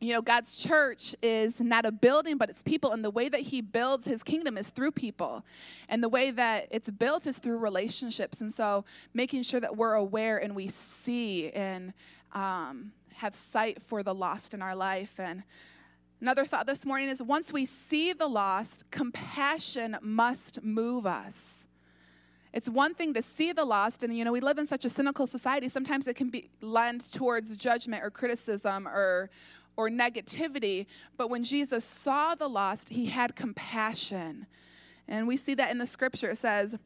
you 0.00 0.14
know, 0.14 0.22
God's 0.22 0.56
church 0.56 1.14
is 1.22 1.60
not 1.60 1.84
a 1.84 1.92
building, 1.92 2.38
but 2.38 2.48
it's 2.48 2.62
people. 2.62 2.92
And 2.92 3.04
the 3.04 3.10
way 3.10 3.28
that 3.28 3.40
He 3.40 3.60
builds 3.60 4.06
His 4.06 4.22
kingdom 4.22 4.56
is 4.56 4.70
through 4.70 4.92
people. 4.92 5.44
And 5.90 6.02
the 6.02 6.08
way 6.08 6.30
that 6.30 6.68
it's 6.70 6.90
built 6.90 7.26
is 7.26 7.38
through 7.38 7.58
relationships. 7.58 8.40
And 8.40 8.52
so 8.52 8.86
making 9.12 9.42
sure 9.42 9.60
that 9.60 9.76
we're 9.76 9.94
aware 9.94 10.38
and 10.38 10.56
we 10.56 10.68
see 10.68 11.50
and 11.50 11.92
um, 12.32 12.92
have 13.14 13.34
sight 13.34 13.82
for 13.82 14.02
the 14.02 14.14
lost 14.14 14.54
in 14.54 14.62
our 14.62 14.74
life. 14.74 15.20
And 15.20 15.42
another 16.22 16.46
thought 16.46 16.66
this 16.66 16.86
morning 16.86 17.10
is 17.10 17.22
once 17.22 17.52
we 17.52 17.66
see 17.66 18.14
the 18.14 18.28
lost, 18.28 18.90
compassion 18.90 19.98
must 20.00 20.62
move 20.62 21.06
us. 21.06 21.66
It's 22.52 22.68
one 22.68 22.94
thing 22.94 23.14
to 23.14 23.22
see 23.22 23.52
the 23.52 23.64
lost, 23.64 24.02
and 24.02 24.16
you 24.16 24.24
know, 24.24 24.32
we 24.32 24.40
live 24.40 24.58
in 24.58 24.66
such 24.66 24.84
a 24.84 24.90
cynical 24.90 25.28
society. 25.28 25.68
Sometimes 25.68 26.08
it 26.08 26.16
can 26.16 26.30
be 26.30 26.50
lend 26.60 27.12
towards 27.12 27.54
judgment 27.54 28.02
or 28.02 28.10
criticism 28.10 28.88
or 28.88 29.30
or 29.80 29.88
negativity, 29.88 30.84
but 31.16 31.30
when 31.30 31.42
Jesus 31.42 31.86
saw 31.86 32.34
the 32.34 32.48
lost, 32.48 32.90
he 32.90 33.06
had 33.06 33.34
compassion. 33.34 34.46
And 35.08 35.26
we 35.26 35.38
see 35.38 35.54
that 35.54 35.70
in 35.70 35.78
the 35.78 35.86
scripture. 35.86 36.30
It 36.30 36.36
says, 36.36 36.76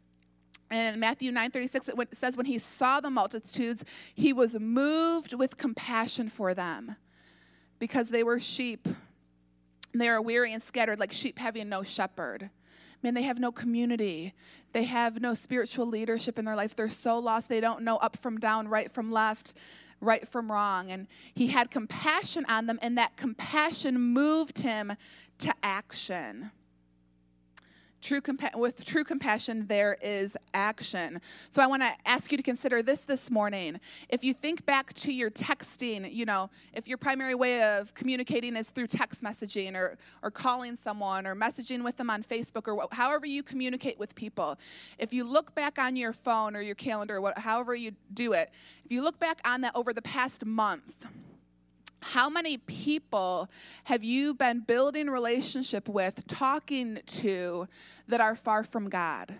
in 0.70 1.00
Matthew 1.00 1.32
9:36 1.32 1.88
it 1.88 2.16
says 2.16 2.36
when 2.36 2.46
he 2.46 2.58
saw 2.58 3.00
the 3.00 3.10
multitudes 3.10 3.84
he 4.14 4.32
was 4.32 4.58
moved 4.58 5.34
with 5.34 5.56
compassion 5.56 6.28
for 6.28 6.54
them 6.54 6.96
because 7.78 8.08
they 8.08 8.22
were 8.22 8.40
sheep. 8.40 8.88
They 9.92 10.08
are 10.08 10.22
weary 10.22 10.52
and 10.52 10.62
scattered 10.62 10.98
like 10.98 11.12
sheep 11.12 11.38
having 11.38 11.68
no 11.68 11.82
shepherd. 11.82 12.50
Man 13.02 13.14
they 13.14 13.22
have 13.22 13.38
no 13.38 13.52
community. 13.52 14.32
They 14.72 14.84
have 14.84 15.20
no 15.20 15.34
spiritual 15.34 15.86
leadership 15.86 16.38
in 16.38 16.44
their 16.44 16.56
life. 16.56 16.74
They're 16.74 16.88
so 16.88 17.18
lost 17.18 17.48
they 17.48 17.60
don't 17.60 17.82
know 17.82 17.98
up 17.98 18.16
from 18.16 18.38
down 18.38 18.66
right 18.68 18.90
from 18.90 19.12
left 19.12 19.54
right 20.04 20.28
from 20.28 20.52
wrong. 20.52 20.90
And 20.90 21.06
he 21.34 21.48
had 21.48 21.70
compassion 21.70 22.44
on 22.48 22.66
them, 22.66 22.78
and 22.82 22.96
that 22.98 23.16
compassion 23.16 24.00
moved 24.00 24.58
him 24.58 24.92
to 25.38 25.54
action. 25.62 26.50
True 28.04 28.20
compa- 28.20 28.54
with 28.54 28.84
true 28.84 29.02
compassion, 29.02 29.66
there 29.66 29.96
is 30.02 30.36
action. 30.52 31.22
So 31.48 31.62
I 31.62 31.66
want 31.66 31.80
to 31.80 31.90
ask 32.04 32.30
you 32.30 32.36
to 32.36 32.42
consider 32.42 32.82
this 32.82 33.00
this 33.00 33.30
morning. 33.30 33.80
If 34.10 34.22
you 34.22 34.34
think 34.34 34.66
back 34.66 34.92
to 34.92 35.10
your 35.10 35.30
texting, 35.30 36.12
you 36.14 36.26
know, 36.26 36.50
if 36.74 36.86
your 36.86 36.98
primary 36.98 37.34
way 37.34 37.62
of 37.62 37.94
communicating 37.94 38.56
is 38.56 38.68
through 38.68 38.88
text 38.88 39.24
messaging 39.24 39.74
or, 39.74 39.96
or 40.22 40.30
calling 40.30 40.76
someone 40.76 41.26
or 41.26 41.34
messaging 41.34 41.82
with 41.82 41.96
them 41.96 42.10
on 42.10 42.22
Facebook 42.22 42.68
or 42.68 42.78
wh- 42.78 42.94
however 42.94 43.24
you 43.24 43.42
communicate 43.42 43.98
with 43.98 44.14
people, 44.14 44.58
if 44.98 45.14
you 45.14 45.24
look 45.24 45.54
back 45.54 45.78
on 45.78 45.96
your 45.96 46.12
phone 46.12 46.54
or 46.54 46.60
your 46.60 46.74
calendar, 46.74 47.22
what, 47.22 47.38
however 47.38 47.74
you 47.74 47.92
do 48.12 48.34
it, 48.34 48.50
if 48.84 48.92
you 48.92 49.02
look 49.02 49.18
back 49.18 49.40
on 49.46 49.62
that 49.62 49.72
over 49.74 49.94
the 49.94 50.02
past 50.02 50.44
month, 50.44 51.06
how 52.04 52.28
many 52.28 52.58
people 52.58 53.48
have 53.84 54.04
you 54.04 54.34
been 54.34 54.60
building 54.60 55.08
relationship 55.08 55.88
with, 55.88 56.26
talking 56.26 57.00
to 57.06 57.66
that 58.08 58.20
are 58.20 58.36
far 58.36 58.62
from 58.62 58.90
God? 58.90 59.34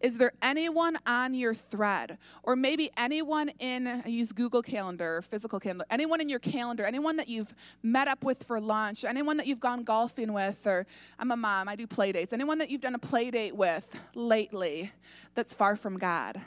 Is 0.00 0.16
there 0.16 0.32
anyone 0.42 0.96
on 1.06 1.34
your 1.34 1.54
thread, 1.54 2.18
or 2.42 2.54
maybe 2.54 2.90
anyone 2.96 3.50
in, 3.58 3.86
I 3.86 4.08
use 4.08 4.32
Google 4.32 4.62
Calendar, 4.62 5.22
physical 5.22 5.58
calendar, 5.58 5.86
anyone 5.90 6.20
in 6.20 6.28
your 6.28 6.38
calendar, 6.38 6.84
anyone 6.84 7.16
that 7.16 7.28
you've 7.28 7.52
met 7.82 8.06
up 8.06 8.22
with 8.22 8.44
for 8.44 8.60
lunch, 8.60 9.04
anyone 9.04 9.36
that 9.38 9.46
you've 9.46 9.60
gone 9.60 9.82
golfing 9.82 10.32
with, 10.32 10.64
or 10.66 10.86
I'm 11.18 11.30
a 11.30 11.36
mom, 11.36 11.68
I 11.68 11.74
do 11.74 11.86
play 11.86 12.12
dates, 12.12 12.32
anyone 12.32 12.58
that 12.58 12.70
you've 12.70 12.80
done 12.80 12.94
a 12.94 13.00
play 13.00 13.30
date 13.30 13.56
with 13.56 13.86
lately 14.14 14.92
that's 15.34 15.52
far 15.52 15.74
from 15.74 15.98
God? 15.98 16.40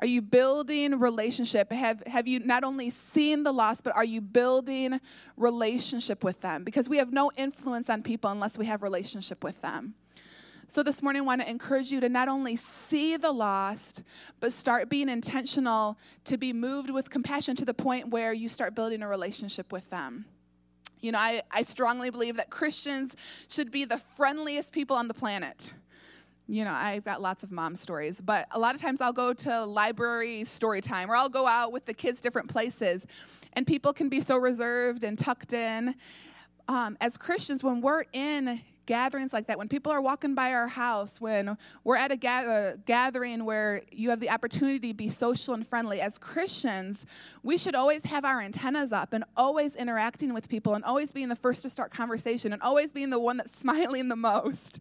Are 0.00 0.06
you 0.06 0.22
building 0.22 0.98
relationship? 0.98 1.70
Have, 1.70 2.02
have 2.06 2.26
you 2.26 2.40
not 2.40 2.64
only 2.64 2.88
seen 2.88 3.42
the 3.42 3.52
lost, 3.52 3.84
but 3.84 3.94
are 3.94 4.04
you 4.04 4.22
building 4.22 4.98
relationship 5.36 6.24
with 6.24 6.40
them? 6.40 6.64
Because 6.64 6.88
we 6.88 6.96
have 6.96 7.12
no 7.12 7.30
influence 7.36 7.90
on 7.90 8.02
people 8.02 8.30
unless 8.30 8.56
we 8.56 8.64
have 8.64 8.82
relationship 8.82 9.44
with 9.44 9.60
them. 9.60 9.94
So 10.68 10.82
this 10.82 11.02
morning, 11.02 11.22
I 11.22 11.24
want 11.26 11.42
to 11.42 11.50
encourage 11.50 11.90
you 11.90 12.00
to 12.00 12.08
not 12.08 12.28
only 12.28 12.56
see 12.56 13.18
the 13.18 13.32
lost, 13.32 14.02
but 14.38 14.54
start 14.54 14.88
being 14.88 15.10
intentional 15.10 15.98
to 16.24 16.38
be 16.38 16.54
moved 16.54 16.88
with 16.90 17.10
compassion 17.10 17.54
to 17.56 17.66
the 17.66 17.74
point 17.74 18.08
where 18.08 18.32
you 18.32 18.48
start 18.48 18.74
building 18.74 19.02
a 19.02 19.08
relationship 19.08 19.70
with 19.70 19.90
them. 19.90 20.24
You 21.00 21.12
know, 21.12 21.18
I, 21.18 21.42
I 21.50 21.62
strongly 21.62 22.08
believe 22.08 22.36
that 22.36 22.48
Christians 22.48 23.14
should 23.48 23.70
be 23.70 23.84
the 23.84 23.98
friendliest 23.98 24.72
people 24.72 24.96
on 24.96 25.08
the 25.08 25.14
planet 25.14 25.72
you 26.50 26.64
know, 26.64 26.72
I've 26.72 27.04
got 27.04 27.22
lots 27.22 27.44
of 27.44 27.52
mom 27.52 27.76
stories, 27.76 28.20
but 28.20 28.48
a 28.50 28.58
lot 28.58 28.74
of 28.74 28.80
times 28.80 29.00
I'll 29.00 29.12
go 29.12 29.32
to 29.32 29.64
library 29.64 30.44
story 30.44 30.80
time 30.80 31.08
or 31.08 31.14
I'll 31.14 31.28
go 31.28 31.46
out 31.46 31.70
with 31.70 31.84
the 31.84 31.94
kids 31.94 32.20
different 32.20 32.48
places, 32.48 33.06
and 33.52 33.64
people 33.64 33.92
can 33.92 34.08
be 34.08 34.20
so 34.20 34.36
reserved 34.36 35.04
and 35.04 35.16
tucked 35.16 35.52
in. 35.52 35.94
Um, 36.66 36.96
as 37.00 37.16
Christians, 37.16 37.62
when 37.62 37.80
we're 37.80 38.04
in 38.12 38.60
gatherings 38.90 39.32
like 39.32 39.46
that, 39.46 39.56
when 39.56 39.68
people 39.68 39.92
are 39.92 40.00
walking 40.00 40.34
by 40.34 40.52
our 40.52 40.66
house, 40.66 41.20
when 41.20 41.56
we're 41.84 41.94
at 41.94 42.10
a 42.10 42.16
gather, 42.16 42.50
uh, 42.50 42.76
gathering 42.86 43.44
where 43.44 43.82
you 43.92 44.10
have 44.10 44.18
the 44.18 44.28
opportunity 44.28 44.88
to 44.88 44.94
be 44.94 45.08
social 45.08 45.54
and 45.54 45.64
friendly, 45.64 46.00
as 46.00 46.18
Christians, 46.18 47.06
we 47.44 47.56
should 47.56 47.76
always 47.76 48.02
have 48.02 48.24
our 48.24 48.40
antennas 48.40 48.90
up 48.90 49.12
and 49.12 49.22
always 49.36 49.76
interacting 49.76 50.34
with 50.34 50.48
people 50.48 50.74
and 50.74 50.84
always 50.84 51.12
being 51.12 51.28
the 51.28 51.36
first 51.36 51.62
to 51.62 51.70
start 51.70 51.92
conversation 51.92 52.52
and 52.52 52.60
always 52.62 52.92
being 52.92 53.10
the 53.10 53.18
one 53.20 53.36
that's 53.36 53.56
smiling 53.60 54.08
the 54.08 54.16
most 54.16 54.80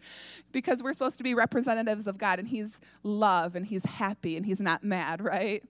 because 0.54 0.82
we're 0.82 0.94
supposed 0.94 1.20
to 1.20 1.24
be 1.24 1.36
representatives 1.36 2.08
of 2.08 2.18
God 2.18 2.39
and 2.39 2.48
He's 2.48 2.80
love 3.04 3.56
and 3.56 3.68
He's 3.68 3.86
happy 3.86 4.38
and 4.38 4.44
He's 4.44 4.60
not 4.60 4.84
mad, 4.84 5.24
right? 5.24 5.63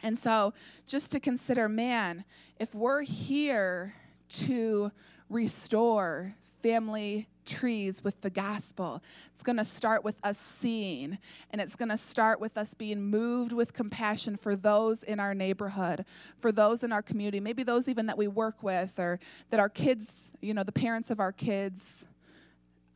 And 0.00 0.16
so 0.16 0.54
just 0.86 1.10
to 1.10 1.18
consider, 1.18 1.68
man, 1.68 2.24
if 2.60 2.72
we're 2.72 3.02
here 3.02 3.94
to 4.28 4.92
restore 5.28 6.36
family 6.62 7.28
trees 7.48 8.04
with 8.04 8.20
the 8.20 8.30
gospel. 8.30 9.02
It's 9.34 9.42
going 9.42 9.56
to 9.56 9.64
start 9.64 10.04
with 10.04 10.16
us 10.22 10.38
seeing, 10.38 11.18
and 11.50 11.60
it's 11.60 11.74
going 11.74 11.88
to 11.88 11.96
start 11.96 12.40
with 12.40 12.56
us 12.56 12.74
being 12.74 13.02
moved 13.02 13.52
with 13.52 13.72
compassion 13.72 14.36
for 14.36 14.54
those 14.54 15.02
in 15.02 15.18
our 15.18 15.34
neighborhood, 15.34 16.04
for 16.38 16.52
those 16.52 16.84
in 16.84 16.92
our 16.92 17.02
community, 17.02 17.40
maybe 17.40 17.62
those 17.62 17.88
even 17.88 18.06
that 18.06 18.18
we 18.18 18.28
work 18.28 18.62
with, 18.62 18.98
or 18.98 19.18
that 19.50 19.58
our 19.58 19.68
kids, 19.68 20.30
you 20.40 20.54
know, 20.54 20.62
the 20.62 20.72
parents 20.72 21.10
of 21.10 21.18
our 21.18 21.32
kids. 21.32 22.04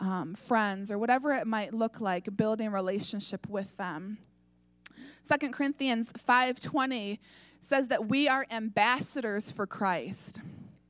Um, 0.00 0.34
friends 0.34 0.90
or 0.90 0.98
whatever 0.98 1.32
it 1.32 1.46
might 1.46 1.72
look 1.72 2.00
like 2.00 2.36
building 2.36 2.72
relationship 2.72 3.48
with 3.48 3.76
them 3.76 4.18
Second 5.22 5.52
corinthians 5.52 6.12
5.20 6.28 7.20
says 7.60 7.86
that 7.86 8.08
we 8.08 8.26
are 8.26 8.44
ambassadors 8.50 9.52
for 9.52 9.64
christ 9.64 10.40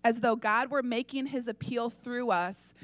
as 0.04 0.20
though 0.20 0.36
God 0.36 0.70
were 0.70 0.82
making 0.82 1.26
his 1.26 1.48
appeal 1.48 1.90
through 1.90 2.30
us. 2.30 2.74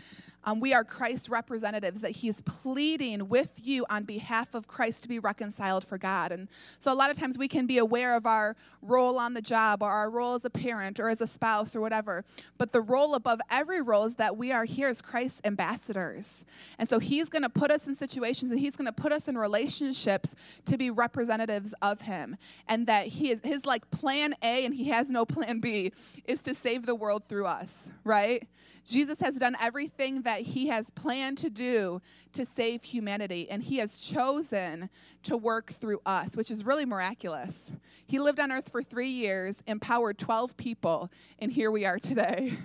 Um, 0.45 0.61
we 0.61 0.73
are 0.73 0.85
Christ's 0.85 1.29
representatives, 1.29 2.01
that 2.01 2.13
He's 2.13 2.41
pleading 2.43 3.29
with 3.29 3.51
you 3.57 3.85
on 3.91 4.05
behalf 4.05 4.55
of 4.55 4.69
Christ 4.69 5.03
to 5.03 5.09
be 5.09 5.19
reconciled 5.19 5.85
for 5.85 5.99
God. 5.99 6.33
And 6.33 6.49
so, 6.79 6.93
a 6.93 6.95
lot 6.95 7.11
of 7.11 7.19
times 7.19 7.37
we 7.37 7.49
can 7.49 7.67
be 7.67 7.79
aware 7.79 8.15
of 8.15 8.25
our 8.25 8.57
role 8.81 9.19
on 9.19 9.35
the 9.35 9.43
job 9.43 9.83
or 9.83 9.91
our 9.91 10.11
role 10.11 10.35
as 10.35 10.45
a 10.45 10.51
parent 10.51 11.01
or 11.01 11.09
as 11.09 11.21
a 11.21 11.27
spouse 11.27 11.75
or 11.75 11.81
whatever. 11.81 12.25
But 12.57 12.73
the 12.73 12.81
role 12.81 13.15
above 13.15 13.41
every 13.51 13.83
role 13.83 14.05
is 14.05 14.15
that 14.15 14.37
we 14.37 14.53
are 14.53 14.65
here 14.65 14.89
as 14.89 15.03
Christ's 15.03 15.41
ambassadors. 15.45 16.45
And 16.79 16.89
so, 16.89 16.99
He's 16.99 17.29
going 17.29 17.43
to 17.43 17.51
put 17.51 17.71
us 17.71 17.87
in 17.89 17.95
situations 17.95 18.51
and 18.51 18.61
He's 18.61 18.77
going 18.77 18.87
to 18.87 18.93
put 18.93 19.13
us 19.13 19.29
in 19.29 19.37
relationships 19.37 20.35
to 20.67 20.79
be 20.79 20.91
representatives 20.91 21.75
of 21.83 22.03
Him. 22.03 22.37
And 22.69 22.87
that 22.87 23.09
He 23.09 23.31
is 23.31 23.41
His 23.43 23.67
like 23.67 23.91
plan 23.91 24.35
A 24.43 24.65
and 24.65 24.75
He 24.75 24.89
has 24.89 25.11
no 25.11 25.25
plan 25.27 25.59
B 25.59 25.93
is 26.25 26.43
to 26.43 26.55
save 26.55 26.87
the 26.87 26.95
world 26.95 27.25
through 27.29 27.47
us, 27.47 27.91
right? 28.05 28.47
Jesus 28.89 29.21
has 29.21 29.37
done 29.37 29.55
everything 29.61 30.23
that 30.29 30.43
he 30.43 30.67
has 30.67 30.91
planned 30.91 31.39
to 31.39 31.49
do 31.49 32.03
to 32.35 32.45
save 32.45 32.85
humanity, 32.85 33.49
and 33.49 33.63
he 33.63 33.79
has 33.79 33.97
chosen 33.97 34.91
to 35.23 35.39
work 35.39 35.73
through 35.73 35.99
us, 36.05 36.37
which 36.37 36.51
is 36.51 36.67
really 36.67 36.85
miraculous. 36.85 37.71
He 38.07 38.19
lived 38.19 38.39
on 38.39 38.53
earth 38.53 38.69
for 38.69 38.83
three 38.83 39.09
years, 39.09 39.63
empowered 39.67 40.19
12 40.19 40.55
people, 40.59 41.11
and 41.39 41.51
here 41.51 41.71
we 41.71 41.87
are 41.87 41.99
today. 41.99 42.53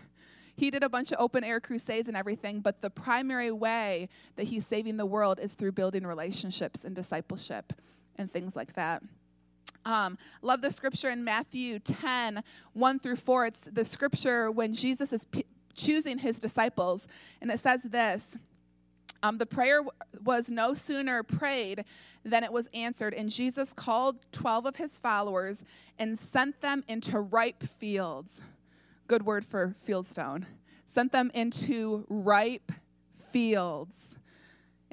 He 0.55 0.69
did 0.69 0.83
a 0.83 0.89
bunch 0.89 1.11
of 1.11 1.19
open 1.19 1.43
air 1.43 1.59
crusades 1.59 2.07
and 2.07 2.15
everything, 2.15 2.59
but 2.59 2.79
the 2.79 2.91
primary 2.91 3.49
way 3.49 4.07
that 4.35 4.43
he's 4.43 4.67
saving 4.67 4.97
the 4.97 5.05
world 5.05 5.39
is 5.41 5.55
through 5.55 5.71
building 5.71 6.05
relationships 6.05 6.83
and 6.83 6.95
discipleship 6.95 7.73
and 8.17 8.31
things 8.31 8.55
like 8.55 8.73
that. 8.75 9.01
Um, 9.83 10.15
love 10.43 10.61
the 10.61 10.69
scripture 10.69 11.09
in 11.09 11.23
Matthew 11.23 11.79
10, 11.79 12.43
1 12.73 12.99
through 12.99 13.15
4. 13.15 13.45
It's 13.47 13.67
the 13.71 13.83
scripture 13.83 14.51
when 14.51 14.75
Jesus 14.75 15.11
is 15.11 15.25
choosing 15.75 16.17
his 16.17 16.39
disciples. 16.39 17.07
And 17.41 17.51
it 17.51 17.59
says 17.59 17.83
this 17.83 18.37
um, 19.21 19.37
The 19.37 19.45
prayer 19.45 19.81
was 20.23 20.49
no 20.49 20.73
sooner 20.73 21.23
prayed 21.23 21.85
than 22.23 22.43
it 22.43 22.51
was 22.51 22.69
answered. 22.73 23.13
And 23.13 23.29
Jesus 23.29 23.73
called 23.73 24.17
12 24.31 24.65
of 24.67 24.75
his 24.75 24.99
followers 24.99 25.63
and 25.99 26.17
sent 26.17 26.61
them 26.61 26.83
into 26.87 27.19
ripe 27.19 27.63
fields. 27.79 28.41
Good 29.07 29.25
word 29.25 29.45
for 29.45 29.75
fieldstone. 29.87 30.45
Sent 30.87 31.11
them 31.11 31.31
into 31.33 32.05
ripe 32.09 32.71
fields. 33.31 34.15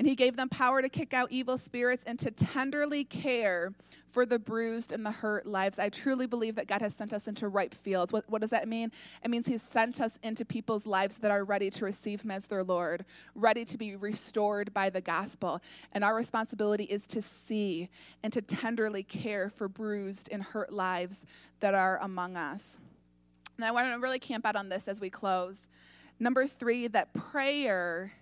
And 0.00 0.08
he 0.08 0.14
gave 0.14 0.34
them 0.34 0.48
power 0.48 0.80
to 0.80 0.88
kick 0.88 1.12
out 1.12 1.30
evil 1.30 1.58
spirits 1.58 2.04
and 2.06 2.18
to 2.20 2.30
tenderly 2.30 3.04
care 3.04 3.74
for 4.12 4.24
the 4.24 4.38
bruised 4.38 4.92
and 4.92 5.04
the 5.04 5.10
hurt 5.10 5.44
lives. 5.44 5.78
I 5.78 5.90
truly 5.90 6.24
believe 6.24 6.54
that 6.54 6.66
God 6.66 6.80
has 6.80 6.94
sent 6.94 7.12
us 7.12 7.28
into 7.28 7.48
ripe 7.48 7.74
fields. 7.74 8.10
What, 8.10 8.24
what 8.26 8.40
does 8.40 8.48
that 8.48 8.66
mean? 8.66 8.92
It 9.22 9.30
means 9.30 9.46
He's 9.46 9.60
sent 9.60 10.00
us 10.00 10.18
into 10.22 10.46
people's 10.46 10.86
lives 10.86 11.16
that 11.16 11.30
are 11.30 11.44
ready 11.44 11.68
to 11.68 11.84
receive 11.84 12.22
Him 12.22 12.30
as 12.30 12.46
their 12.46 12.64
Lord, 12.64 13.04
ready 13.34 13.62
to 13.66 13.76
be 13.76 13.94
restored 13.94 14.72
by 14.72 14.88
the 14.88 15.02
gospel. 15.02 15.60
And 15.92 16.02
our 16.02 16.14
responsibility 16.14 16.84
is 16.84 17.06
to 17.08 17.20
see 17.20 17.90
and 18.22 18.32
to 18.32 18.40
tenderly 18.40 19.02
care 19.02 19.50
for 19.50 19.68
bruised 19.68 20.30
and 20.32 20.42
hurt 20.42 20.72
lives 20.72 21.26
that 21.60 21.74
are 21.74 21.98
among 22.00 22.38
us. 22.38 22.78
And 23.58 23.66
I 23.66 23.70
want 23.70 23.92
to 23.94 24.00
really 24.00 24.18
camp 24.18 24.46
out 24.46 24.56
on 24.56 24.70
this 24.70 24.88
as 24.88 24.98
we 24.98 25.10
close. 25.10 25.58
Number 26.18 26.46
three, 26.46 26.88
that 26.88 27.12
prayer 27.12 28.14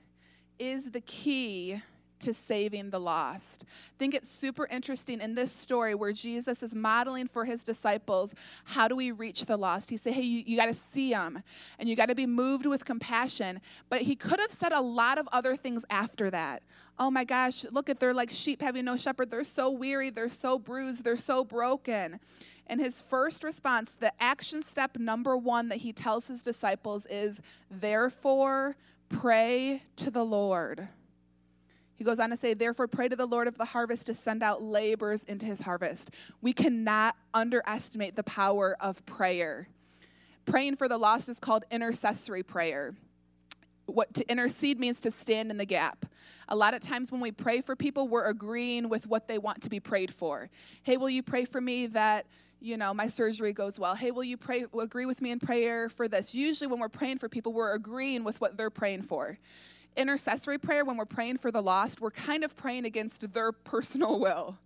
is 0.58 0.90
the 0.90 1.00
key 1.00 1.82
to 2.20 2.34
saving 2.34 2.90
the 2.90 2.98
lost. 2.98 3.64
I 3.68 3.94
think 3.98 4.14
it's 4.14 4.28
super 4.28 4.66
interesting 4.66 5.20
in 5.20 5.34
this 5.34 5.52
story 5.52 5.94
where 5.94 6.12
Jesus 6.12 6.62
is 6.62 6.74
modeling 6.74 7.28
for 7.28 7.44
his 7.44 7.64
disciples 7.64 8.34
how 8.64 8.88
do 8.88 8.96
we 8.96 9.12
reach 9.12 9.44
the 9.44 9.56
lost. 9.56 9.88
He 9.90 9.96
said, 9.96 10.14
hey, 10.14 10.22
you, 10.22 10.42
you 10.46 10.56
got 10.56 10.66
to 10.66 10.74
see 10.74 11.10
them 11.10 11.42
and 11.78 11.88
you 11.88 11.96
got 11.96 12.06
to 12.06 12.14
be 12.14 12.26
moved 12.26 12.66
with 12.66 12.84
compassion. 12.84 13.60
But 13.88 14.02
he 14.02 14.16
could 14.16 14.40
have 14.40 14.50
said 14.50 14.72
a 14.72 14.80
lot 14.80 15.18
of 15.18 15.28
other 15.32 15.56
things 15.56 15.84
after 15.90 16.30
that. 16.30 16.62
Oh 16.98 17.10
my 17.10 17.22
gosh, 17.22 17.64
look 17.70 17.88
at 17.88 18.00
they're 18.00 18.14
like 18.14 18.32
sheep 18.32 18.60
having 18.60 18.84
no 18.84 18.96
shepherd. 18.96 19.30
They're 19.30 19.44
so 19.44 19.70
weary, 19.70 20.10
they're 20.10 20.28
so 20.28 20.58
bruised, 20.58 21.04
they're 21.04 21.16
so 21.16 21.44
broken. 21.44 22.18
And 22.66 22.80
his 22.80 23.00
first 23.00 23.44
response, 23.44 23.92
the 23.92 24.12
action 24.20 24.62
step 24.62 24.98
number 24.98 25.36
one 25.36 25.68
that 25.68 25.78
he 25.78 25.92
tells 25.92 26.26
his 26.26 26.42
disciples 26.42 27.06
is, 27.06 27.40
therefore, 27.70 28.76
pray 29.08 29.82
to 29.96 30.10
the 30.10 30.24
Lord. 30.24 30.88
He 31.98 32.04
goes 32.04 32.20
on 32.20 32.30
to 32.30 32.36
say, 32.36 32.54
Therefore, 32.54 32.86
pray 32.86 33.08
to 33.08 33.16
the 33.16 33.26
Lord 33.26 33.48
of 33.48 33.58
the 33.58 33.64
harvest 33.64 34.06
to 34.06 34.14
send 34.14 34.42
out 34.42 34.62
laborers 34.62 35.24
into 35.24 35.46
his 35.46 35.60
harvest. 35.60 36.10
We 36.40 36.52
cannot 36.52 37.16
underestimate 37.34 38.14
the 38.14 38.22
power 38.22 38.76
of 38.80 39.04
prayer. 39.04 39.66
Praying 40.44 40.76
for 40.76 40.88
the 40.88 40.96
lost 40.96 41.28
is 41.28 41.40
called 41.40 41.64
intercessory 41.70 42.44
prayer. 42.44 42.94
What 43.86 44.14
to 44.14 44.30
intercede 44.30 44.78
means 44.78 45.00
to 45.00 45.10
stand 45.10 45.50
in 45.50 45.56
the 45.56 45.64
gap. 45.64 46.06
A 46.48 46.54
lot 46.54 46.72
of 46.74 46.80
times 46.80 47.10
when 47.10 47.20
we 47.20 47.32
pray 47.32 47.62
for 47.62 47.74
people, 47.74 48.06
we're 48.06 48.26
agreeing 48.26 48.88
with 48.88 49.06
what 49.06 49.26
they 49.26 49.38
want 49.38 49.62
to 49.62 49.70
be 49.70 49.80
prayed 49.80 50.14
for. 50.14 50.48
Hey, 50.84 50.98
will 50.98 51.10
you 51.10 51.22
pray 51.22 51.46
for 51.46 51.60
me 51.60 51.88
that 51.88 52.26
you 52.60 52.76
know, 52.76 52.92
my 52.92 53.08
surgery 53.08 53.52
goes 53.52 53.78
well. 53.78 53.94
Hey, 53.94 54.10
will 54.10 54.24
you 54.24 54.36
pray 54.36 54.66
agree 54.78 55.06
with 55.06 55.20
me 55.20 55.30
in 55.30 55.38
prayer 55.38 55.88
for 55.88 56.08
this? 56.08 56.34
Usually 56.34 56.66
when 56.66 56.80
we're 56.80 56.88
praying 56.88 57.18
for 57.18 57.28
people, 57.28 57.52
we're 57.52 57.74
agreeing 57.74 58.24
with 58.24 58.40
what 58.40 58.56
they're 58.56 58.70
praying 58.70 59.02
for 59.02 59.38
intercessory 59.98 60.58
prayer, 60.58 60.84
when 60.84 60.96
we're 60.96 61.04
praying 61.04 61.38
for 61.38 61.50
the 61.50 61.60
lost, 61.60 62.00
we're 62.00 62.10
kind 62.10 62.44
of 62.44 62.56
praying 62.56 62.86
against 62.86 63.32
their 63.34 63.52
personal 63.64 64.18
will. 64.18 64.56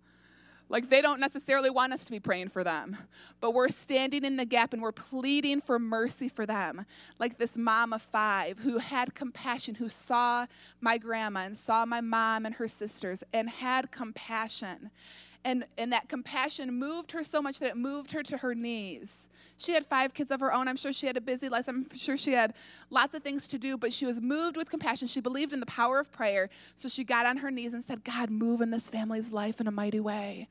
Like 0.69 0.89
they 0.89 1.01
don't 1.01 1.19
necessarily 1.19 1.69
want 1.69 1.93
us 1.93 2.05
to 2.05 2.11
be 2.11 2.19
praying 2.19 2.49
for 2.49 2.63
them, 2.63 2.97
but 3.41 3.53
we're 3.53 3.67
standing 3.67 4.23
in 4.23 4.37
the 4.37 4.45
gap 4.45 4.73
and 4.73 4.81
we're 4.81 4.93
pleading 4.93 5.61
for 5.61 5.77
mercy 5.77 6.29
for 6.29 6.45
them. 6.45 6.85
Like 7.19 7.37
this 7.37 7.57
mom 7.57 7.93
of 7.93 8.01
five 8.01 8.59
who 8.59 8.77
had 8.77 9.13
compassion, 9.13 9.75
who 9.75 9.89
saw 9.89 10.47
my 10.79 10.97
grandma 10.97 11.41
and 11.41 11.57
saw 11.57 11.85
my 11.85 12.01
mom 12.01 12.45
and 12.45 12.55
her 12.55 12.67
sisters 12.67 13.23
and 13.33 13.49
had 13.49 13.91
compassion 13.91 14.89
and, 15.45 15.65
and 15.77 15.91
that 15.91 16.07
compassion 16.07 16.73
moved 16.73 17.11
her 17.11 17.23
so 17.23 17.41
much 17.41 17.59
that 17.59 17.69
it 17.69 17.77
moved 17.77 18.11
her 18.13 18.23
to 18.23 18.37
her 18.37 18.55
knees. 18.55 19.27
She 19.57 19.73
had 19.73 19.85
five 19.85 20.13
kids 20.13 20.31
of 20.31 20.39
her 20.39 20.53
own. 20.53 20.67
I'm 20.67 20.77
sure 20.77 20.93
she 20.93 21.05
had 21.05 21.17
a 21.17 21.21
busy 21.21 21.49
life. 21.49 21.67
I'm 21.67 21.85
sure 21.95 22.17
she 22.17 22.31
had 22.31 22.53
lots 22.89 23.13
of 23.13 23.23
things 23.23 23.47
to 23.49 23.57
do, 23.57 23.77
but 23.77 23.93
she 23.93 24.05
was 24.05 24.21
moved 24.21 24.57
with 24.57 24.69
compassion. 24.69 25.07
She 25.07 25.21
believed 25.21 25.53
in 25.53 25.59
the 25.59 25.65
power 25.65 25.99
of 25.99 26.11
prayer. 26.11 26.49
So 26.75 26.87
she 26.87 27.03
got 27.03 27.25
on 27.25 27.37
her 27.37 27.51
knees 27.51 27.73
and 27.73 27.83
said, 27.83 28.03
God, 28.03 28.29
move 28.29 28.61
in 28.61 28.71
this 28.71 28.89
family's 28.89 29.31
life 29.33 29.59
in 29.59 29.67
a 29.67 29.71
mighty 29.71 29.99
way. 29.99 30.47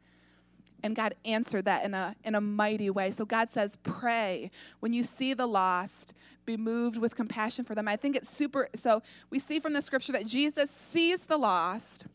And 0.82 0.96
God 0.96 1.14
answered 1.24 1.64
that 1.66 1.84
in 1.84 1.94
a, 1.94 2.16
in 2.24 2.34
a 2.34 2.40
mighty 2.40 2.90
way. 2.90 3.12
So 3.12 3.24
God 3.24 3.50
says, 3.50 3.78
pray. 3.82 4.50
When 4.80 4.92
you 4.92 5.04
see 5.04 5.32
the 5.32 5.46
lost, 5.46 6.12
be 6.44 6.56
moved 6.56 6.98
with 6.98 7.14
compassion 7.14 7.64
for 7.64 7.74
them. 7.74 7.86
I 7.86 7.96
think 7.96 8.16
it's 8.16 8.28
super. 8.28 8.68
So 8.74 9.02
we 9.30 9.38
see 9.38 9.60
from 9.60 9.74
the 9.74 9.82
scripture 9.82 10.12
that 10.12 10.26
Jesus 10.26 10.70
sees 10.70 11.24
the 11.24 11.38
lost 11.38 12.06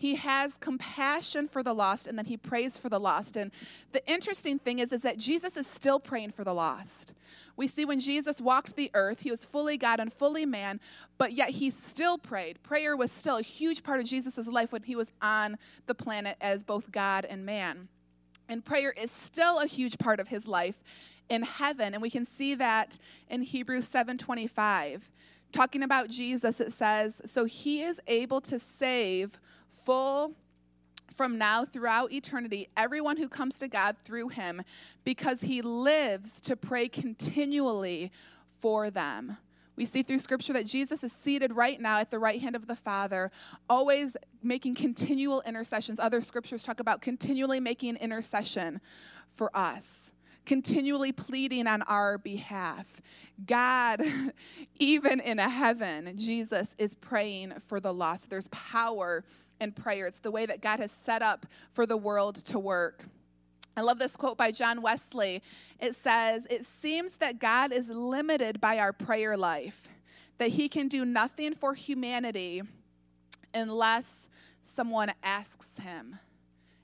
he 0.00 0.14
has 0.14 0.56
compassion 0.56 1.46
for 1.46 1.62
the 1.62 1.74
lost 1.74 2.06
and 2.06 2.16
then 2.16 2.24
he 2.24 2.38
prays 2.38 2.78
for 2.78 2.88
the 2.88 2.98
lost. 2.98 3.36
And 3.36 3.52
the 3.92 4.02
interesting 4.10 4.58
thing 4.58 4.78
is, 4.78 4.94
is 4.94 5.02
that 5.02 5.18
Jesus 5.18 5.58
is 5.58 5.66
still 5.66 6.00
praying 6.00 6.30
for 6.30 6.42
the 6.42 6.54
lost. 6.54 7.12
We 7.54 7.68
see 7.68 7.84
when 7.84 8.00
Jesus 8.00 8.40
walked 8.40 8.76
the 8.76 8.90
earth, 8.94 9.20
he 9.20 9.30
was 9.30 9.44
fully 9.44 9.76
God 9.76 10.00
and 10.00 10.10
fully 10.10 10.46
man, 10.46 10.80
but 11.18 11.32
yet 11.32 11.50
he 11.50 11.68
still 11.68 12.16
prayed. 12.16 12.62
Prayer 12.62 12.96
was 12.96 13.12
still 13.12 13.36
a 13.36 13.42
huge 13.42 13.82
part 13.82 14.00
of 14.00 14.06
Jesus' 14.06 14.48
life 14.48 14.72
when 14.72 14.84
he 14.84 14.96
was 14.96 15.12
on 15.20 15.58
the 15.84 15.94
planet 15.94 16.38
as 16.40 16.64
both 16.64 16.90
God 16.90 17.26
and 17.26 17.44
man. 17.44 17.86
And 18.48 18.64
prayer 18.64 18.92
is 18.92 19.10
still 19.10 19.58
a 19.58 19.66
huge 19.66 19.98
part 19.98 20.18
of 20.18 20.28
his 20.28 20.48
life 20.48 20.82
in 21.28 21.42
heaven. 21.42 21.92
And 21.92 22.00
we 22.00 22.08
can 22.08 22.24
see 22.24 22.54
that 22.54 22.98
in 23.28 23.42
Hebrews 23.42 23.86
7:25. 23.86 25.02
Talking 25.52 25.82
about 25.82 26.08
Jesus, 26.08 26.58
it 26.58 26.72
says, 26.72 27.20
So 27.26 27.44
he 27.44 27.82
is 27.82 28.00
able 28.06 28.40
to 28.42 28.58
save 28.58 29.38
full 29.84 30.32
from 31.12 31.38
now 31.38 31.64
throughout 31.64 32.12
eternity, 32.12 32.68
everyone 32.76 33.16
who 33.16 33.28
comes 33.28 33.56
to 33.58 33.68
God 33.68 33.96
through 34.04 34.28
him, 34.28 34.62
because 35.04 35.40
he 35.40 35.60
lives 35.60 36.40
to 36.42 36.56
pray 36.56 36.88
continually 36.88 38.10
for 38.60 38.90
them. 38.90 39.36
We 39.76 39.86
see 39.86 40.02
through 40.02 40.18
scripture 40.18 40.52
that 40.52 40.66
Jesus 40.66 41.02
is 41.02 41.12
seated 41.12 41.54
right 41.54 41.80
now 41.80 41.98
at 41.98 42.10
the 42.10 42.18
right 42.18 42.40
hand 42.40 42.54
of 42.54 42.66
the 42.66 42.76
Father, 42.76 43.30
always 43.68 44.16
making 44.42 44.74
continual 44.74 45.42
intercessions. 45.42 45.98
Other 45.98 46.20
scriptures 46.20 46.62
talk 46.62 46.80
about 46.80 47.00
continually 47.00 47.60
making 47.60 47.96
intercession 47.96 48.80
for 49.34 49.54
us 49.56 50.10
continually 50.46 51.12
pleading 51.12 51.68
on 51.68 51.80
our 51.82 52.18
behalf. 52.18 52.84
God, 53.46 54.02
even 54.80 55.20
in 55.20 55.38
a 55.38 55.48
heaven, 55.48 56.14
Jesus 56.16 56.74
is 56.76 56.96
praying 56.96 57.54
for 57.66 57.78
the 57.78 57.94
lost. 57.94 58.30
There's 58.30 58.48
power 58.48 59.24
in 59.60 59.72
prayer. 59.72 60.06
It's 60.06 60.18
the 60.18 60.30
way 60.30 60.46
that 60.46 60.60
God 60.60 60.80
has 60.80 60.92
set 60.92 61.22
up 61.22 61.46
for 61.72 61.86
the 61.86 61.96
world 61.96 62.36
to 62.46 62.58
work. 62.58 63.04
I 63.76 63.82
love 63.82 63.98
this 63.98 64.16
quote 64.16 64.36
by 64.36 64.50
John 64.50 64.82
Wesley. 64.82 65.42
It 65.78 65.94
says, 65.94 66.46
It 66.50 66.64
seems 66.66 67.16
that 67.16 67.38
God 67.38 67.72
is 67.72 67.88
limited 67.88 68.60
by 68.60 68.78
our 68.78 68.92
prayer 68.92 69.36
life, 69.36 69.88
that 70.38 70.48
he 70.48 70.68
can 70.68 70.88
do 70.88 71.04
nothing 71.04 71.54
for 71.54 71.74
humanity 71.74 72.62
unless 73.54 74.28
someone 74.62 75.12
asks 75.22 75.78
him. 75.78 76.18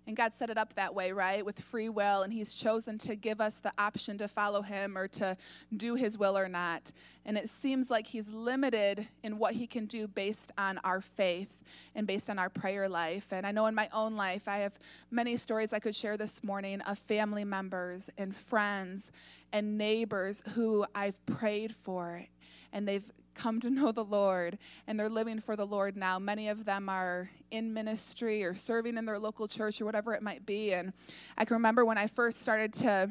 And 0.07 0.17
God 0.17 0.33
set 0.33 0.51
it 0.51 0.57
up 0.57 0.75
that 0.75 0.95
way, 0.95 1.11
right? 1.11 1.45
With 1.45 1.59
free 1.59 1.89
will, 1.89 2.23
and 2.23 2.33
He's 2.33 2.55
chosen 2.55 2.97
to 2.99 3.17
give 3.17 3.41
us 3.41 3.59
the 3.59 3.73
option 3.77 4.17
to 4.19 4.29
follow 4.29 4.63
Him 4.63 4.97
or 4.97 5.09
to 5.09 5.37
do 5.77 5.97
His 5.97 6.17
will 6.17 6.39
or 6.39 6.49
not. 6.49 6.93
And 7.25 7.37
it 7.37 7.49
seems 7.49 7.91
like 7.91 8.07
He's 8.07 8.29
limited 8.29 9.09
in 9.25 9.39
what 9.39 9.55
He 9.55 9.67
can 9.67 9.87
do 9.87 10.07
based 10.07 10.53
on 10.57 10.79
our 10.85 11.01
faith 11.01 11.53
and 11.97 12.07
based 12.07 12.31
on 12.31 12.39
our 12.39 12.49
prayer 12.49 12.89
life. 12.89 13.27
And 13.33 13.45
I 13.45 13.51
know 13.51 13.67
in 13.67 13.75
my 13.75 13.89
own 13.93 14.15
life, 14.15 14.47
I 14.47 14.59
have 14.59 14.79
many 15.11 15.37
stories 15.37 15.73
I 15.73 15.81
could 15.81 15.97
share 15.97 16.17
this 16.17 16.45
morning 16.45 16.81
of 16.83 16.99
family 17.01 17.45
members 17.45 18.09
and 18.17 18.35
friends 18.35 19.11
and 19.53 19.77
neighbors 19.77 20.43
who 20.55 20.87
I've 20.95 21.27
prayed 21.27 21.75
for, 21.75 22.25
and 22.73 22.87
they've 22.87 23.11
come 23.37 23.61
to 23.61 23.71
know 23.71 23.93
the 23.93 24.05
Lord 24.05 24.59
and 24.87 24.99
they're 24.99 25.09
living 25.09 25.41
for 25.41 25.57
the 25.57 25.67
Lord 25.67 25.97
now. 25.97 26.19
Many 26.19 26.49
of 26.49 26.65
them 26.65 26.89
are 26.89 27.31
in 27.51 27.73
ministry 27.73 28.43
or 28.43 28.55
serving 28.55 28.97
in 28.97 29.05
their 29.05 29.19
local 29.19 29.47
church 29.47 29.81
or 29.81 29.85
whatever 29.85 30.15
it 30.15 30.23
might 30.23 30.45
be. 30.47 30.73
And 30.73 30.93
I 31.39 31.45
can 31.45 31.55
remember 31.55 31.85
when 31.85 31.99
I 31.99 32.07
first 32.07 32.41
started 32.41 32.73
to 32.75 33.11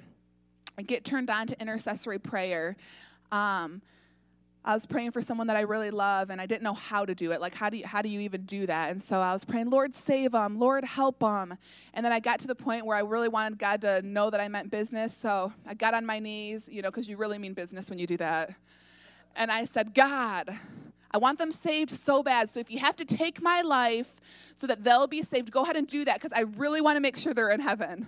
get 0.86 1.06
turned 1.06 1.30
on 1.30 1.48
to 1.48 1.62
intercessory 1.62 2.20
prayer. 2.20 2.76
Um, 3.32 3.82
I 4.64 4.74
was 4.74 4.88
praying 4.88 5.12
for 5.12 5.22
someone 5.22 5.46
that 5.48 5.56
I 5.56 5.62
really 5.62 5.92
love, 5.92 6.32
and 6.32 6.42
I 6.42 6.48
didn't 6.48 6.64
know 6.64 6.74
how 6.74 7.06
to 7.06 7.14
do 7.14 7.32
it. 7.32 7.40
Like, 7.40 7.54
how 7.54 7.70
do 7.70 7.78
you 7.78 7.86
how 7.86 8.02
do 8.02 8.10
you 8.10 8.20
even 8.22 8.46
do 8.46 8.66
that? 8.66 8.90
And 8.90 9.02
so 9.02 9.20
I 9.20 9.32
was 9.32 9.46
praying, 9.46 9.70
Lord, 9.70 9.94
save 9.94 10.32
them, 10.32 10.58
Lord, 10.60 10.84
help 10.84 11.20
them. 11.20 11.56
And 11.94 12.04
then 12.04 12.12
I 12.12 12.20
got 12.20 12.40
to 12.40 12.48
the 12.48 12.56
point 12.56 12.84
where 12.84 12.98
I 12.98 13.02
really 13.02 13.28
wanted 13.28 13.60
God 13.60 13.82
to 13.82 14.02
know 14.02 14.32
that 14.32 14.42
I 14.42 14.48
meant 14.48 14.72
business. 14.72 15.16
So 15.16 15.54
I 15.68 15.76
got 15.76 15.94
on 15.94 16.04
my 16.04 16.18
knees, 16.18 16.68
you 16.68 16.82
know, 16.82 16.90
because 16.90 17.08
you 17.08 17.16
really 17.16 17.38
mean 17.38 17.54
business 17.54 17.92
when 17.92 18.00
you 18.00 18.08
do 18.08 18.18
that 18.18 18.56
and 19.36 19.52
I 19.52 19.66
said, 19.66 19.94
God, 19.94 20.58
I 21.12 21.18
want 21.18 21.38
them 21.38 21.52
saved 21.52 21.96
so 21.96 22.24
bad. 22.24 22.50
So 22.50 22.60
if 22.60 22.70
you 22.70 22.80
have 22.80 22.96
to 22.98 23.06
take 23.06 23.42
my 23.42 23.62
life 23.62 24.14
so 24.56 24.68
that 24.68 24.84
they'll 24.84 25.08
be 25.08 25.24
saved, 25.24 25.52
go 25.52 25.64
ahead 25.64 25.78
and 25.78 25.88
do 25.88 26.06
that 26.06 26.16
because 26.16 26.34
I 26.34 26.42
really 26.42 26.82
want 26.82 26.98
to 26.98 27.00
make 27.00 27.18
sure 27.18 27.34
they're 27.34 27.52
in 27.52 27.62
heaven. 27.62 28.08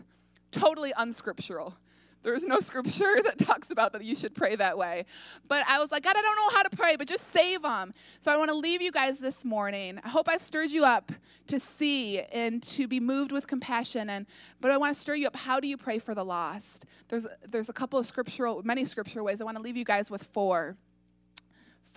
Totally 0.51 0.93
unscriptural. 0.97 1.75
There 2.23 2.33
is 2.33 2.43
no 2.43 2.59
scripture 2.59 3.17
that 3.23 3.37
talks 3.37 3.71
about 3.71 3.93
that 3.93 4.03
you 4.03 4.13
should 4.13 4.35
pray 4.35 4.57
that 4.57 4.77
way. 4.77 5.05
But 5.47 5.63
I 5.65 5.79
was 5.79 5.91
like, 5.91 6.03
God, 6.03 6.17
I 6.17 6.21
don't 6.21 6.35
know 6.35 6.49
how 6.49 6.63
to 6.63 6.69
pray, 6.75 6.97
but 6.97 7.07
just 7.07 7.31
save 7.31 7.61
them. 7.61 7.93
So 8.19 8.31
I 8.31 8.35
want 8.35 8.49
to 8.49 8.55
leave 8.55 8.81
you 8.81 8.91
guys 8.91 9.19
this 9.19 9.45
morning. 9.45 9.99
I 10.03 10.09
hope 10.09 10.27
I've 10.27 10.43
stirred 10.43 10.71
you 10.71 10.83
up 10.83 11.11
to 11.47 11.59
see 11.59 12.19
and 12.19 12.61
to 12.63 12.87
be 12.87 12.99
moved 12.99 13.31
with 13.31 13.47
compassion. 13.47 14.09
And 14.09 14.25
but 14.59 14.71
I 14.71 14.77
want 14.77 14.93
to 14.93 14.99
stir 14.99 15.15
you 15.15 15.27
up. 15.27 15.35
How 15.37 15.61
do 15.61 15.67
you 15.69 15.77
pray 15.77 15.99
for 15.99 16.13
the 16.13 16.25
lost? 16.25 16.85
There's 17.07 17.25
there's 17.47 17.69
a 17.69 17.73
couple 17.73 17.97
of 17.97 18.05
scriptural, 18.05 18.61
many 18.63 18.83
scriptural 18.83 19.23
ways. 19.23 19.39
I 19.39 19.45
want 19.45 19.55
to 19.55 19.63
leave 19.63 19.77
you 19.77 19.85
guys 19.85 20.11
with 20.11 20.23
four. 20.23 20.75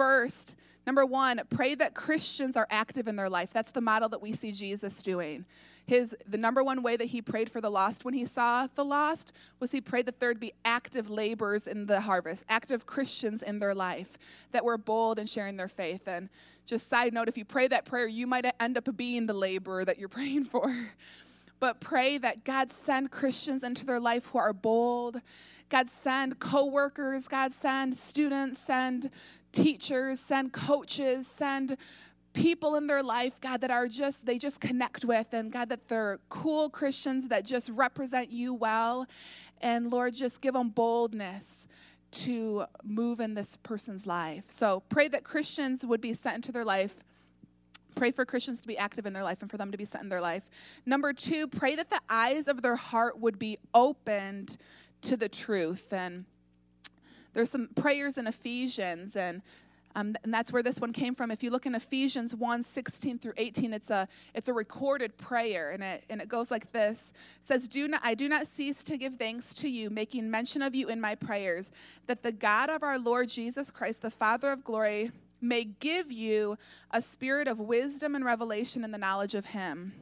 First, 0.00 0.54
number 0.86 1.04
one, 1.04 1.42
pray 1.50 1.74
that 1.74 1.92
Christians 1.92 2.56
are 2.56 2.66
active 2.70 3.06
in 3.06 3.16
their 3.16 3.28
life. 3.28 3.50
That's 3.52 3.70
the 3.70 3.82
model 3.82 4.08
that 4.08 4.22
we 4.22 4.32
see 4.32 4.50
Jesus 4.50 5.02
doing. 5.02 5.44
His 5.84 6.16
the 6.26 6.38
number 6.38 6.64
one 6.64 6.82
way 6.82 6.96
that 6.96 7.04
he 7.04 7.20
prayed 7.20 7.52
for 7.52 7.60
the 7.60 7.70
lost 7.70 8.02
when 8.02 8.14
he 8.14 8.24
saw 8.24 8.66
the 8.76 8.82
lost 8.82 9.34
was 9.58 9.72
he 9.72 9.82
prayed 9.82 10.06
that 10.06 10.18
there'd 10.18 10.40
be 10.40 10.54
active 10.64 11.10
laborers 11.10 11.66
in 11.66 11.84
the 11.84 12.00
harvest, 12.00 12.46
active 12.48 12.86
Christians 12.86 13.42
in 13.42 13.58
their 13.58 13.74
life 13.74 14.16
that 14.52 14.64
were 14.64 14.78
bold 14.78 15.18
in 15.18 15.26
sharing 15.26 15.58
their 15.58 15.68
faith. 15.68 16.08
And 16.08 16.30
just 16.64 16.88
side 16.88 17.12
note, 17.12 17.28
if 17.28 17.36
you 17.36 17.44
pray 17.44 17.68
that 17.68 17.84
prayer, 17.84 18.06
you 18.06 18.26
might 18.26 18.46
end 18.58 18.78
up 18.78 18.88
being 18.96 19.26
the 19.26 19.34
laborer 19.34 19.84
that 19.84 19.98
you're 19.98 20.08
praying 20.18 20.46
for. 20.46 20.74
But 21.58 21.80
pray 21.80 22.16
that 22.16 22.44
God 22.44 22.72
send 22.72 23.10
Christians 23.10 23.62
into 23.62 23.84
their 23.84 24.00
life 24.00 24.24
who 24.28 24.38
are 24.38 24.54
bold. 24.54 25.20
God 25.68 25.88
send 25.88 26.40
co-workers, 26.40 27.28
God 27.28 27.52
send 27.52 27.96
students, 27.96 28.58
send 28.58 29.10
teachers, 29.52 30.20
send 30.20 30.52
coaches, 30.52 31.26
send 31.26 31.76
people 32.32 32.76
in 32.76 32.86
their 32.86 33.02
life, 33.02 33.40
God, 33.40 33.60
that 33.62 33.70
are 33.70 33.88
just, 33.88 34.24
they 34.24 34.38
just 34.38 34.60
connect 34.60 35.04
with, 35.04 35.32
and 35.32 35.50
God, 35.50 35.68
that 35.70 35.88
they're 35.88 36.20
cool 36.28 36.70
Christians 36.70 37.28
that 37.28 37.44
just 37.44 37.68
represent 37.70 38.30
you 38.30 38.54
well. 38.54 39.06
And 39.60 39.92
Lord, 39.92 40.14
just 40.14 40.40
give 40.40 40.54
them 40.54 40.68
boldness 40.68 41.66
to 42.12 42.64
move 42.82 43.20
in 43.20 43.34
this 43.34 43.56
person's 43.62 44.06
life. 44.06 44.44
So 44.48 44.82
pray 44.88 45.08
that 45.08 45.24
Christians 45.24 45.84
would 45.84 46.00
be 46.00 46.14
sent 46.14 46.36
into 46.36 46.52
their 46.52 46.64
life. 46.64 46.94
Pray 47.96 48.12
for 48.12 48.24
Christians 48.24 48.60
to 48.60 48.68
be 48.68 48.78
active 48.78 49.06
in 49.06 49.12
their 49.12 49.24
life 49.24 49.42
and 49.42 49.50
for 49.50 49.56
them 49.56 49.72
to 49.72 49.78
be 49.78 49.84
sent 49.84 50.04
in 50.04 50.08
their 50.08 50.20
life. 50.20 50.48
Number 50.86 51.12
two, 51.12 51.48
pray 51.48 51.74
that 51.76 51.90
the 51.90 52.00
eyes 52.08 52.48
of 52.48 52.62
their 52.62 52.76
heart 52.76 53.18
would 53.18 53.38
be 53.38 53.58
opened 53.74 54.56
to 55.02 55.16
the 55.16 55.28
truth. 55.28 55.92
And 55.92 56.24
there's 57.32 57.50
some 57.50 57.68
prayers 57.74 58.18
in 58.18 58.26
Ephesians, 58.26 59.16
and 59.16 59.42
um, 59.96 60.14
and 60.22 60.32
that's 60.32 60.52
where 60.52 60.62
this 60.62 60.78
one 60.78 60.92
came 60.92 61.14
from. 61.14 61.30
If 61.30 61.42
you 61.42 61.50
look 61.50 61.66
in 61.66 61.74
Ephesians 61.74 62.34
1 62.34 62.62
16 62.62 63.18
through 63.18 63.32
18, 63.36 63.72
it's 63.72 63.90
a, 63.90 64.06
it's 64.34 64.48
a 64.48 64.52
recorded 64.52 65.16
prayer, 65.18 65.72
and 65.72 65.82
it, 65.82 66.04
and 66.08 66.20
it 66.20 66.28
goes 66.28 66.50
like 66.50 66.70
this 66.72 67.12
it 67.40 67.44
says, 67.44 67.66
do 67.66 67.88
not, 67.88 68.00
I 68.04 68.14
do 68.14 68.28
not 68.28 68.46
cease 68.46 68.84
to 68.84 68.96
give 68.96 69.16
thanks 69.16 69.52
to 69.54 69.68
you, 69.68 69.90
making 69.90 70.30
mention 70.30 70.62
of 70.62 70.74
you 70.74 70.88
in 70.88 71.00
my 71.00 71.14
prayers, 71.14 71.72
that 72.06 72.22
the 72.22 72.32
God 72.32 72.70
of 72.70 72.82
our 72.82 72.98
Lord 72.98 73.28
Jesus 73.28 73.70
Christ, 73.70 74.02
the 74.02 74.10
Father 74.10 74.52
of 74.52 74.64
glory, 74.64 75.10
may 75.40 75.64
give 75.64 76.12
you 76.12 76.56
a 76.90 77.02
spirit 77.02 77.48
of 77.48 77.58
wisdom 77.58 78.14
and 78.14 78.24
revelation 78.24 78.84
in 78.84 78.92
the 78.92 78.98
knowledge 78.98 79.34
of 79.34 79.46
him 79.46 79.92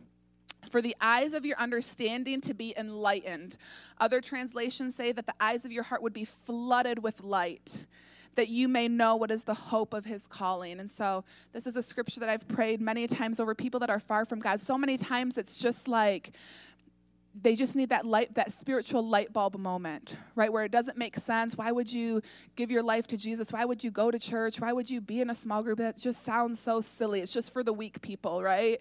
for 0.68 0.83
the 0.83 0.96
eyes 1.00 1.35
of 1.35 1.44
your 1.44 1.57
understanding 1.59 2.40
to 2.42 2.54
be 2.54 2.74
enlightened. 2.76 3.57
Other 3.98 4.20
translations 4.20 4.94
say 4.94 5.12
that 5.12 5.26
the 5.26 5.35
eyes 5.40 5.64
of 5.64 5.72
your 5.72 5.83
heart 5.83 6.02
would 6.02 6.12
be 6.12 6.24
flooded 6.24 7.02
with 7.02 7.22
light, 7.22 7.87
that 8.35 8.48
you 8.48 8.68
may 8.68 8.88
know 8.88 9.16
what 9.16 9.31
is 9.31 9.44
the 9.44 9.54
hope 9.54 9.94
of 9.94 10.04
his 10.04 10.26
calling. 10.26 10.81
And 10.81 10.90
so, 10.90 11.24
this 11.52 11.66
is 11.66 11.76
a 11.76 11.83
scripture 11.83 12.20
that 12.20 12.28
I've 12.28 12.46
prayed 12.48 12.81
many 12.81 13.07
times 13.07 13.40
over 13.40 13.54
people 13.54 13.81
that 13.81 13.90
are 13.90 14.00
far 14.00 14.24
from 14.24 14.40
God. 14.40 14.61
So 14.61 14.78
many 14.78 14.96
times 14.96 15.38
it's 15.38 15.57
just 15.57 15.88
like, 15.88 16.33
they 17.42 17.54
just 17.54 17.76
need 17.76 17.90
that 17.90 18.04
light 18.04 18.35
that 18.35 18.52
spiritual 18.52 19.07
light 19.07 19.33
bulb 19.33 19.57
moment 19.59 20.16
right 20.35 20.52
where 20.52 20.64
it 20.64 20.72
doesn't 20.72 20.96
make 20.96 21.16
sense 21.18 21.57
why 21.57 21.70
would 21.70 21.92
you 21.92 22.22
give 22.57 22.70
your 22.70 22.83
life 22.83 23.07
to 23.07 23.16
jesus 23.16 23.52
why 23.52 23.64
would 23.64 23.85
you 23.85 23.90
go 23.90 24.11
to 24.11 24.18
church 24.18 24.61
why 24.61 24.72
would 24.72 24.88
you 24.90 25.00
be 25.00 25.20
in 25.20 25.31
a 25.31 25.35
small 25.35 25.62
group 25.62 25.78
that 25.78 25.96
just 25.96 26.24
sounds 26.24 26.59
so 26.59 26.81
silly 26.81 27.20
it's 27.20 27.33
just 27.33 27.52
for 27.52 27.62
the 27.62 27.72
weak 27.72 28.00
people 28.00 28.42
right 28.42 28.81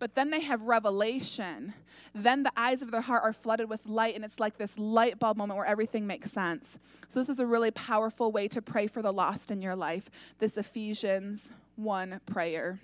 but 0.00 0.14
then 0.16 0.30
they 0.30 0.40
have 0.40 0.62
revelation. 0.62 1.74
Then 2.14 2.42
the 2.42 2.50
eyes 2.56 2.82
of 2.82 2.90
their 2.90 3.02
heart 3.02 3.22
are 3.22 3.32
flooded 3.32 3.68
with 3.68 3.86
light, 3.86 4.16
and 4.16 4.24
it's 4.24 4.40
like 4.40 4.56
this 4.56 4.76
light 4.76 5.20
bulb 5.20 5.36
moment 5.36 5.58
where 5.58 5.66
everything 5.66 6.06
makes 6.06 6.32
sense. 6.32 6.78
So, 7.06 7.20
this 7.20 7.28
is 7.28 7.38
a 7.38 7.46
really 7.46 7.70
powerful 7.70 8.32
way 8.32 8.48
to 8.48 8.60
pray 8.60 8.88
for 8.88 9.02
the 9.02 9.12
lost 9.12 9.52
in 9.52 9.62
your 9.62 9.76
life 9.76 10.10
this 10.38 10.56
Ephesians 10.56 11.50
1 11.76 12.20
prayer. 12.26 12.80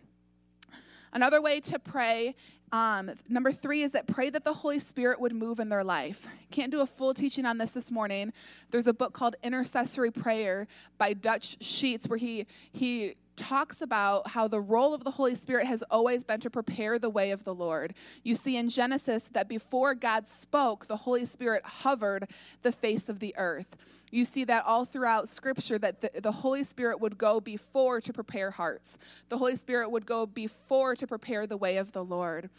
Another 1.13 1.41
way 1.41 1.61
to 1.61 1.79
pray, 1.79 2.35
um, 2.73 3.11
number 3.29 3.51
three, 3.51 3.83
is 3.83 3.93
that 3.93 4.07
pray 4.07 4.29
that 4.29 4.45
the 4.45 4.53
Holy 4.53 4.79
Spirit 4.79 5.19
would 5.19 5.33
move 5.33 5.61
in 5.61 5.71
their 5.71 5.85
life. 5.85 6.27
Can't 6.51 6.71
do 6.71 6.83
a 6.83 6.87
full 6.87 7.15
teaching 7.15 7.47
on 7.47 7.57
this 7.57 7.71
this 7.71 7.91
morning. 7.91 8.33
There's 8.71 8.87
a 8.87 8.93
book 8.93 9.15
called 9.15 9.37
Intercessory 9.43 10.11
Prayer 10.11 10.67
by 10.99 11.15
Dutch 11.15 11.57
Sheets 11.63 12.07
where 12.07 12.19
he 12.19 12.47
he 12.73 13.15
talks 13.37 13.81
about 13.81 14.29
how 14.29 14.49
the 14.49 14.61
role 14.61 14.95
of 14.95 15.05
the 15.05 15.11
Holy 15.11 15.35
Spirit 15.35 15.67
has 15.67 15.83
always 15.91 16.25
been 16.25 16.41
to 16.41 16.51
prepare 16.51 16.99
the 16.99 17.11
way 17.11 17.31
of 17.31 17.45
the 17.45 17.55
Lord. 17.55 17.95
You 18.23 18.35
see 18.35 18.57
in 18.57 18.69
Genesis 18.69 19.29
that 19.33 19.49
before 19.49 19.95
God 19.95 20.27
spoke, 20.27 20.87
the 20.87 20.97
Holy 20.97 21.25
Spirit 21.25 21.65
hovered 21.65 22.29
the 22.63 22.73
face 22.73 23.09
of 23.09 23.21
the 23.21 23.35
earth. 23.37 23.77
You 24.11 24.25
see 24.25 24.45
that 24.45 24.65
all 24.65 24.85
throughout 24.85 25.29
Scripture 25.29 25.79
that 25.79 26.01
the, 26.01 26.21
the 26.21 26.33
Holy 26.33 26.65
Spirit 26.65 27.01
would 27.01 27.19
go 27.19 27.41
before 27.41 28.01
to 28.01 28.13
prepare 28.13 28.51
hearts. 28.51 28.99
The 29.29 29.39
Holy 29.39 29.57
Spirit 29.57 29.91
would 29.91 30.07
go 30.07 30.27
before 30.27 30.95
to 30.97 31.07
prepare 31.07 31.47
the 31.47 31.57
way 31.57 31.77
of 31.77 31.93
the 31.93 32.05
Lord. 32.05 32.51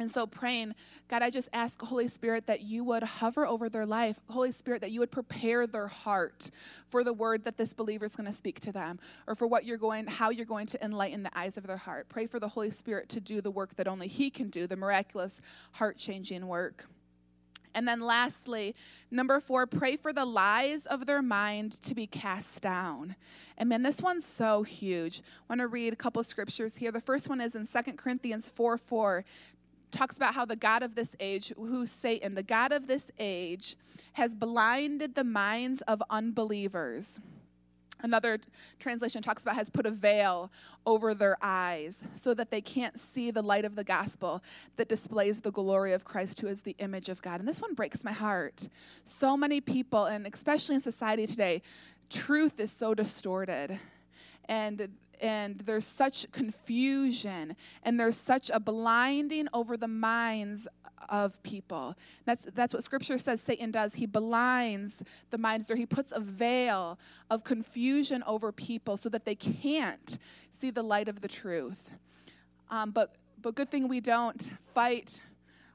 And 0.00 0.08
so 0.08 0.26
praying, 0.26 0.74
God, 1.08 1.22
I 1.22 1.30
just 1.30 1.48
ask 1.52 1.80
Holy 1.82 2.06
Spirit 2.06 2.46
that 2.46 2.60
you 2.60 2.84
would 2.84 3.02
hover 3.02 3.46
over 3.46 3.68
their 3.68 3.86
life. 3.86 4.18
Holy 4.28 4.52
Spirit, 4.52 4.80
that 4.82 4.92
you 4.92 5.00
would 5.00 5.10
prepare 5.10 5.66
their 5.66 5.88
heart 5.88 6.50
for 6.86 7.02
the 7.02 7.12
word 7.12 7.44
that 7.44 7.56
this 7.56 7.74
believer 7.74 8.04
is 8.04 8.14
going 8.14 8.28
to 8.28 8.32
speak 8.32 8.60
to 8.60 8.72
them 8.72 9.00
or 9.26 9.34
for 9.34 9.48
what 9.48 9.64
you're 9.64 9.76
going, 9.76 10.06
how 10.06 10.30
you're 10.30 10.46
going 10.46 10.66
to 10.68 10.84
enlighten 10.84 11.24
the 11.24 11.36
eyes 11.36 11.56
of 11.56 11.66
their 11.66 11.76
heart. 11.76 12.08
Pray 12.08 12.26
for 12.26 12.38
the 12.38 12.48
Holy 12.48 12.70
Spirit 12.70 13.08
to 13.08 13.20
do 13.20 13.40
the 13.40 13.50
work 13.50 13.74
that 13.74 13.88
only 13.88 14.06
He 14.06 14.30
can 14.30 14.50
do, 14.50 14.68
the 14.68 14.76
miraculous, 14.76 15.40
heart 15.72 15.96
changing 15.96 16.46
work. 16.46 16.86
And 17.74 17.86
then 17.86 18.00
lastly, 18.00 18.74
number 19.10 19.40
four, 19.40 19.66
pray 19.66 19.96
for 19.96 20.12
the 20.12 20.24
lies 20.24 20.86
of 20.86 21.06
their 21.06 21.22
mind 21.22 21.80
to 21.82 21.94
be 21.94 22.06
cast 22.06 22.60
down. 22.60 23.14
And 23.56 23.68
man, 23.68 23.82
this 23.82 24.00
one's 24.00 24.24
so 24.24 24.62
huge. 24.62 25.20
I 25.20 25.52
want 25.52 25.60
to 25.60 25.68
read 25.68 25.92
a 25.92 25.96
couple 25.96 26.22
scriptures 26.22 26.76
here. 26.76 26.90
The 26.90 27.00
first 27.00 27.28
one 27.28 27.40
is 27.40 27.54
in 27.54 27.66
2 27.66 27.92
Corinthians 27.92 28.50
4 28.54 28.78
4 28.78 29.24
talks 29.90 30.16
about 30.16 30.34
how 30.34 30.44
the 30.44 30.56
God 30.56 30.82
of 30.82 30.94
this 30.94 31.14
age, 31.20 31.52
who's 31.56 31.90
Satan, 31.90 32.34
the 32.34 32.42
God 32.42 32.72
of 32.72 32.86
this 32.86 33.10
age, 33.18 33.76
has 34.12 34.34
blinded 34.34 35.14
the 35.14 35.24
minds 35.24 35.80
of 35.82 36.02
unbelievers. 36.10 37.20
Another 38.00 38.38
translation 38.78 39.22
talks 39.22 39.42
about 39.42 39.56
has 39.56 39.70
put 39.70 39.84
a 39.84 39.90
veil 39.90 40.52
over 40.86 41.14
their 41.14 41.36
eyes 41.42 42.00
so 42.14 42.32
that 42.34 42.50
they 42.50 42.60
can't 42.60 42.98
see 42.98 43.30
the 43.30 43.42
light 43.42 43.64
of 43.64 43.74
the 43.74 43.82
gospel 43.82 44.42
that 44.76 44.88
displays 44.88 45.40
the 45.40 45.50
glory 45.50 45.92
of 45.92 46.04
Christ, 46.04 46.40
who 46.40 46.46
is 46.46 46.62
the 46.62 46.76
image 46.78 47.08
of 47.08 47.20
God. 47.22 47.40
And 47.40 47.48
this 47.48 47.60
one 47.60 47.74
breaks 47.74 48.04
my 48.04 48.12
heart. 48.12 48.68
So 49.04 49.36
many 49.36 49.60
people, 49.60 50.04
and 50.04 50.26
especially 50.32 50.76
in 50.76 50.80
society 50.80 51.26
today, 51.26 51.60
truth 52.08 52.60
is 52.60 52.70
so 52.70 52.94
distorted. 52.94 53.80
And 54.44 54.88
and 55.20 55.58
there's 55.60 55.86
such 55.86 56.30
confusion 56.32 57.56
and 57.82 57.98
there's 57.98 58.16
such 58.16 58.50
a 58.52 58.60
blinding 58.60 59.48
over 59.52 59.76
the 59.76 59.88
minds 59.88 60.68
of 61.08 61.42
people. 61.42 61.94
That's, 62.24 62.46
that's 62.54 62.74
what 62.74 62.84
scripture 62.84 63.18
says 63.18 63.40
Satan 63.40 63.70
does. 63.70 63.94
He 63.94 64.06
blinds 64.06 65.02
the 65.30 65.38
minds, 65.38 65.70
or 65.70 65.76
he 65.76 65.86
puts 65.86 66.12
a 66.12 66.20
veil 66.20 66.98
of 67.30 67.44
confusion 67.44 68.22
over 68.26 68.52
people 68.52 68.96
so 68.96 69.08
that 69.08 69.24
they 69.24 69.34
can't 69.34 70.18
see 70.50 70.70
the 70.70 70.82
light 70.82 71.08
of 71.08 71.20
the 71.20 71.28
truth. 71.28 71.90
Um, 72.70 72.90
but, 72.90 73.14
but 73.40 73.54
good 73.54 73.70
thing 73.70 73.88
we 73.88 74.00
don't 74.00 74.50
fight 74.74 75.22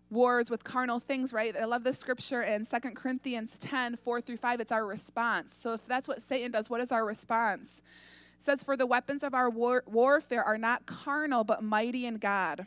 wars 0.10 0.50
with 0.50 0.64
carnal 0.64 1.00
things, 1.00 1.34
right? 1.34 1.56
I 1.58 1.66
love 1.66 1.84
the 1.84 1.94
scripture 1.94 2.44
in 2.44 2.66
2 2.66 2.80
Corinthians 2.92 3.58
10 3.58 3.98
4 3.98 4.22
through 4.22 4.38
5. 4.38 4.60
It's 4.60 4.72
our 4.72 4.86
response. 4.86 5.56
So 5.56 5.74
if 5.74 5.86
that's 5.88 6.08
what 6.08 6.22
Satan 6.22 6.52
does, 6.52 6.70
what 6.70 6.82
is 6.82 6.92
our 6.92 7.04
response? 7.04 7.82
Says, 8.44 8.62
For 8.62 8.76
the 8.76 8.86
weapons 8.86 9.24
of 9.24 9.34
our 9.34 9.50
war- 9.50 9.86
warfare 9.88 10.44
are 10.44 10.58
not 10.58 10.86
carnal, 10.86 11.46
but 11.46 11.64
mighty 11.64 12.06
in 12.06 12.18
God 12.18 12.66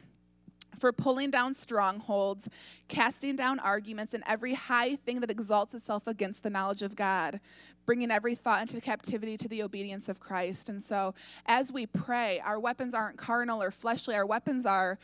for 0.78 0.90
pulling 0.90 1.30
down 1.30 1.52
strongholds, 1.52 2.48
casting 2.88 3.36
down 3.36 3.58
arguments, 3.58 4.14
and 4.14 4.22
every 4.26 4.54
high 4.54 4.96
thing 4.96 5.20
that 5.20 5.30
exalts 5.30 5.74
itself 5.74 6.06
against 6.06 6.42
the 6.42 6.50
knowledge 6.50 6.82
of 6.82 6.96
God, 6.96 7.40
bringing 7.84 8.10
every 8.10 8.34
thought 8.34 8.62
into 8.62 8.80
captivity 8.80 9.36
to 9.36 9.48
the 9.48 9.62
obedience 9.62 10.08
of 10.08 10.18
Christ. 10.18 10.68
And 10.70 10.82
so, 10.82 11.14
as 11.44 11.72
we 11.72 11.86
pray, 11.86 12.40
our 12.40 12.58
weapons 12.58 12.94
aren't 12.94 13.18
carnal 13.18 13.62
or 13.62 13.70
fleshly, 13.70 14.14
our 14.14 14.26
weapons 14.26 14.64
are 14.64 14.98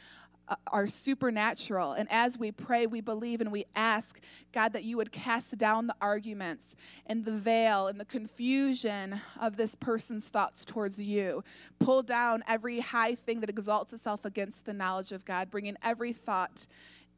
Uh, 0.48 0.57
are 0.66 0.88
supernatural. 0.88 1.92
And 1.92 2.09
as 2.11 2.37
we 2.37 2.50
pray, 2.50 2.87
we 2.87 3.00
believe 3.00 3.40
and 3.40 3.52
we 3.52 3.64
ask, 3.76 4.18
God, 4.52 4.72
that 4.72 4.83
you 4.83 4.96
would 4.96 5.12
cast 5.12 5.57
down 5.57 5.87
the 5.87 5.94
arguments 6.00 6.74
and 7.07 7.24
the 7.24 7.31
veil 7.33 7.87
and 7.87 7.98
the 7.98 8.05
confusion 8.05 9.20
of 9.40 9.57
this 9.57 9.76
person's 9.76 10.28
thoughts 10.28 10.64
towards 10.64 11.00
you. 11.00 11.44
Pull 11.78 12.02
down 12.02 12.42
every 12.48 12.81
high 12.81 13.14
thing 13.14 13.38
that 13.40 13.50
exalts 13.50 13.92
itself 13.92 14.24
against 14.24 14.66
the 14.66 14.72
knowledge 14.72 15.12
of 15.12 15.24
God, 15.24 15.48
bringing 15.48 15.76
every 15.81 16.12
thought 16.12 16.66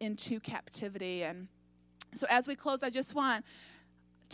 into 0.01 0.39
captivity. 0.39 1.25
And 1.25 1.49
so 2.13 2.27
as 2.29 2.47
we 2.47 2.55
close, 2.55 2.83
I 2.83 2.91
just 2.91 3.15
want 3.15 3.43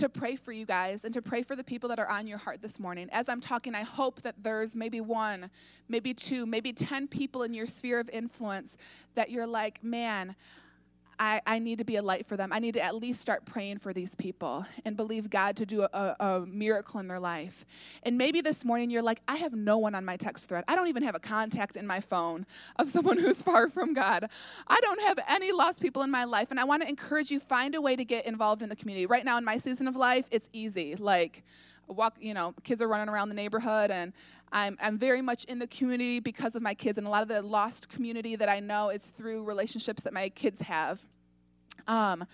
to 0.00 0.08
pray 0.08 0.34
for 0.34 0.50
you 0.50 0.64
guys 0.64 1.04
and 1.04 1.12
to 1.12 1.20
pray 1.20 1.42
for 1.42 1.54
the 1.54 1.62
people 1.62 1.86
that 1.90 1.98
are 1.98 2.08
on 2.08 2.26
your 2.26 2.38
heart 2.38 2.62
this 2.62 2.80
morning. 2.80 3.06
As 3.12 3.28
I'm 3.28 3.40
talking, 3.40 3.74
I 3.74 3.82
hope 3.82 4.22
that 4.22 4.34
there's 4.42 4.74
maybe 4.74 5.02
one, 5.02 5.50
maybe 5.90 6.14
two, 6.14 6.46
maybe 6.46 6.72
10 6.72 7.06
people 7.06 7.42
in 7.42 7.52
your 7.52 7.66
sphere 7.66 8.00
of 8.00 8.08
influence 8.08 8.78
that 9.14 9.30
you're 9.30 9.46
like, 9.46 9.84
man, 9.84 10.34
I, 11.20 11.42
I 11.46 11.59
need 11.59 11.76
to 11.78 11.85
be 11.85 11.96
a 11.96 12.02
light 12.02 12.26
for 12.26 12.38
them. 12.38 12.50
I 12.50 12.61
need 12.61 12.72
to 12.74 12.80
at 12.80 12.94
least 12.94 13.20
start 13.20 13.44
praying 13.44 13.78
for 13.78 13.92
these 13.92 14.14
people 14.14 14.64
and 14.87 14.96
believe 14.96 15.28
God 15.28 15.54
to 15.59 15.66
do 15.66 15.83
a, 15.83 16.16
a, 16.18 16.46
miracle 16.46 16.98
in 16.98 17.09
their 17.09 17.20
life. 17.20 17.66
And 18.04 18.16
maybe 18.16 18.40
this 18.40 18.64
morning 18.64 18.88
you're 18.88 19.02
like, 19.02 19.20
I 19.28 19.37
have 19.37 19.52
no 19.52 19.76
one 19.76 19.94
on 19.94 20.02
my 20.06 20.16
text 20.16 20.48
thread. 20.48 20.64
I 20.66 20.74
don't 20.74 20.88
even 20.88 21.02
have 21.02 21.14
a 21.14 21.20
contact 21.20 21.76
in 21.76 21.87
my 21.87 22.00
phone 22.00 22.46
of 22.76 22.88
someone 22.88 23.18
who's 23.20 23.42
far 23.42 23.68
from 23.68 23.92
God. 23.92 24.30
I 24.66 24.80
don't 24.80 25.00
have 25.02 25.18
any 25.28 25.52
lost 25.52 25.83
people 25.83 26.00
in 26.02 26.11
my 26.11 26.24
life. 26.24 26.50
And 26.50 26.59
I 26.59 26.64
want 26.64 26.83
to 26.83 26.88
encourage 26.88 27.30
you, 27.30 27.38
find 27.38 27.74
a 27.74 27.83
way 27.83 27.96
to 27.96 28.04
get 28.04 28.24
involved 28.24 28.62
in 28.62 28.70
the 28.70 28.76
community. 28.76 29.04
Right 29.04 29.24
now 29.24 29.37
in 29.37 29.44
my 29.44 29.59
season 29.59 29.88
of 29.88 29.96
life, 29.96 30.24
it's 30.30 30.48
easy. 30.54 30.96
Like, 30.96 31.44
walk 31.90 32.14
you 32.20 32.35
know 32.35 32.55
kids 32.64 32.81
are 32.81 32.88
running 32.88 33.09
around 33.09 33.29
the 33.29 33.35
neighborhood 33.35 33.90
and 33.90 34.12
I'm, 34.53 34.76
I'm 34.81 34.98
very 34.98 35.22
much 35.22 35.44
in 35.44 35.61
the 35.61 35.68
community 35.68 36.18
because 36.18 36.57
of 36.57 36.62
my 36.62 36.74
kids 36.74 36.98
and 36.98 37.07
a 37.07 37.11
lot 37.11 37.22
of 37.22 37.29
the 37.29 37.42
lost 37.42 37.88
community 37.88 38.37
that 38.37 38.48
i 38.48 38.61
know 38.61 38.90
is 38.90 39.07
through 39.07 39.44
relationships 39.44 40.03
that 40.05 40.12
my 40.12 40.29
kids 40.31 40.61
have 40.61 41.00
um, 41.87 42.24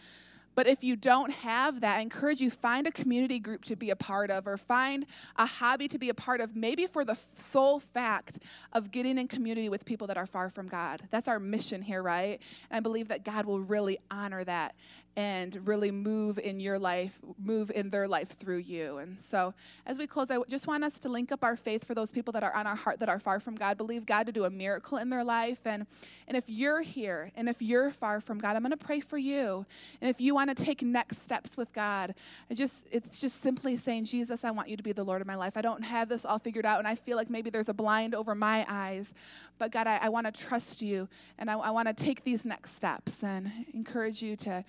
but 0.56 0.66
if 0.66 0.82
you 0.82 0.96
don't 0.96 1.30
have 1.30 1.82
that, 1.82 1.98
I 1.98 2.00
encourage 2.00 2.40
you 2.40 2.50
find 2.50 2.86
a 2.86 2.90
community 2.90 3.38
group 3.38 3.66
to 3.66 3.76
be 3.76 3.90
a 3.90 3.96
part 3.96 4.30
of 4.30 4.46
or 4.46 4.56
find 4.56 5.04
a 5.36 5.44
hobby 5.44 5.86
to 5.88 5.98
be 5.98 6.08
a 6.08 6.14
part 6.14 6.40
of, 6.40 6.56
maybe 6.56 6.86
for 6.86 7.04
the 7.04 7.16
sole 7.34 7.78
fact 7.78 8.38
of 8.72 8.90
getting 8.90 9.18
in 9.18 9.28
community 9.28 9.68
with 9.68 9.84
people 9.84 10.06
that 10.06 10.16
are 10.16 10.26
far 10.26 10.48
from 10.48 10.66
God. 10.66 11.02
That's 11.10 11.28
our 11.28 11.38
mission 11.38 11.82
here, 11.82 12.02
right? 12.02 12.40
And 12.70 12.78
I 12.78 12.80
believe 12.80 13.08
that 13.08 13.22
God 13.22 13.44
will 13.44 13.60
really 13.60 13.98
honor 14.10 14.44
that 14.44 14.74
and 15.16 15.66
really 15.66 15.90
move 15.90 16.38
in 16.38 16.60
your 16.60 16.78
life, 16.78 17.18
move 17.42 17.72
in 17.74 17.88
their 17.88 18.06
life 18.06 18.38
through 18.38 18.58
you. 18.58 18.98
And 18.98 19.16
so, 19.22 19.54
as 19.86 19.96
we 19.96 20.06
close, 20.06 20.30
I 20.30 20.38
just 20.48 20.66
want 20.66 20.84
us 20.84 20.98
to 20.98 21.08
link 21.08 21.32
up 21.32 21.42
our 21.42 21.56
faith 21.56 21.84
for 21.86 21.94
those 21.94 22.12
people 22.12 22.32
that 22.32 22.42
are 22.42 22.54
on 22.54 22.66
our 22.66 22.76
heart 22.76 23.00
that 23.00 23.08
are 23.08 23.18
far 23.18 23.40
from 23.40 23.54
God. 23.54 23.78
Believe 23.78 24.04
God 24.04 24.26
to 24.26 24.32
do 24.32 24.44
a 24.44 24.50
miracle 24.50 24.98
in 24.98 25.08
their 25.08 25.24
life. 25.24 25.58
And, 25.64 25.86
and 26.28 26.36
if 26.36 26.44
you're 26.48 26.82
here 26.82 27.32
and 27.34 27.48
if 27.48 27.62
you're 27.62 27.90
far 27.90 28.20
from 28.20 28.38
God, 28.38 28.56
I'm 28.56 28.62
going 28.62 28.72
to 28.72 28.76
pray 28.76 29.00
for 29.00 29.16
you. 29.16 29.64
And 30.02 30.10
if 30.10 30.20
you 30.20 30.34
want 30.34 30.54
to 30.54 30.64
take 30.64 30.82
next 30.82 31.22
steps 31.22 31.56
with 31.56 31.72
God, 31.72 32.14
I 32.50 32.54
just 32.54 32.84
it's 32.92 33.18
just 33.18 33.42
simply 33.42 33.78
saying, 33.78 34.04
Jesus, 34.04 34.44
I 34.44 34.50
want 34.50 34.68
you 34.68 34.76
to 34.76 34.82
be 34.82 34.92
the 34.92 35.04
Lord 35.04 35.22
of 35.22 35.26
my 35.26 35.36
life. 35.36 35.54
I 35.56 35.62
don't 35.62 35.82
have 35.82 36.10
this 36.10 36.26
all 36.26 36.38
figured 36.38 36.66
out, 36.66 36.78
and 36.78 36.86
I 36.86 36.94
feel 36.94 37.16
like 37.16 37.30
maybe 37.30 37.48
there's 37.48 37.70
a 37.70 37.74
blind 37.74 38.14
over 38.14 38.34
my 38.34 38.66
eyes. 38.68 39.14
But 39.58 39.72
God, 39.72 39.86
I, 39.86 39.96
I 40.02 40.08
want 40.10 40.26
to 40.26 40.32
trust 40.32 40.82
you, 40.82 41.08
and 41.38 41.50
I, 41.50 41.54
I 41.54 41.70
want 41.70 41.88
to 41.88 41.94
take 41.94 42.22
these 42.22 42.44
next 42.44 42.76
steps 42.76 43.22
and 43.22 43.50
encourage 43.72 44.20
you 44.20 44.36
to 44.36 44.62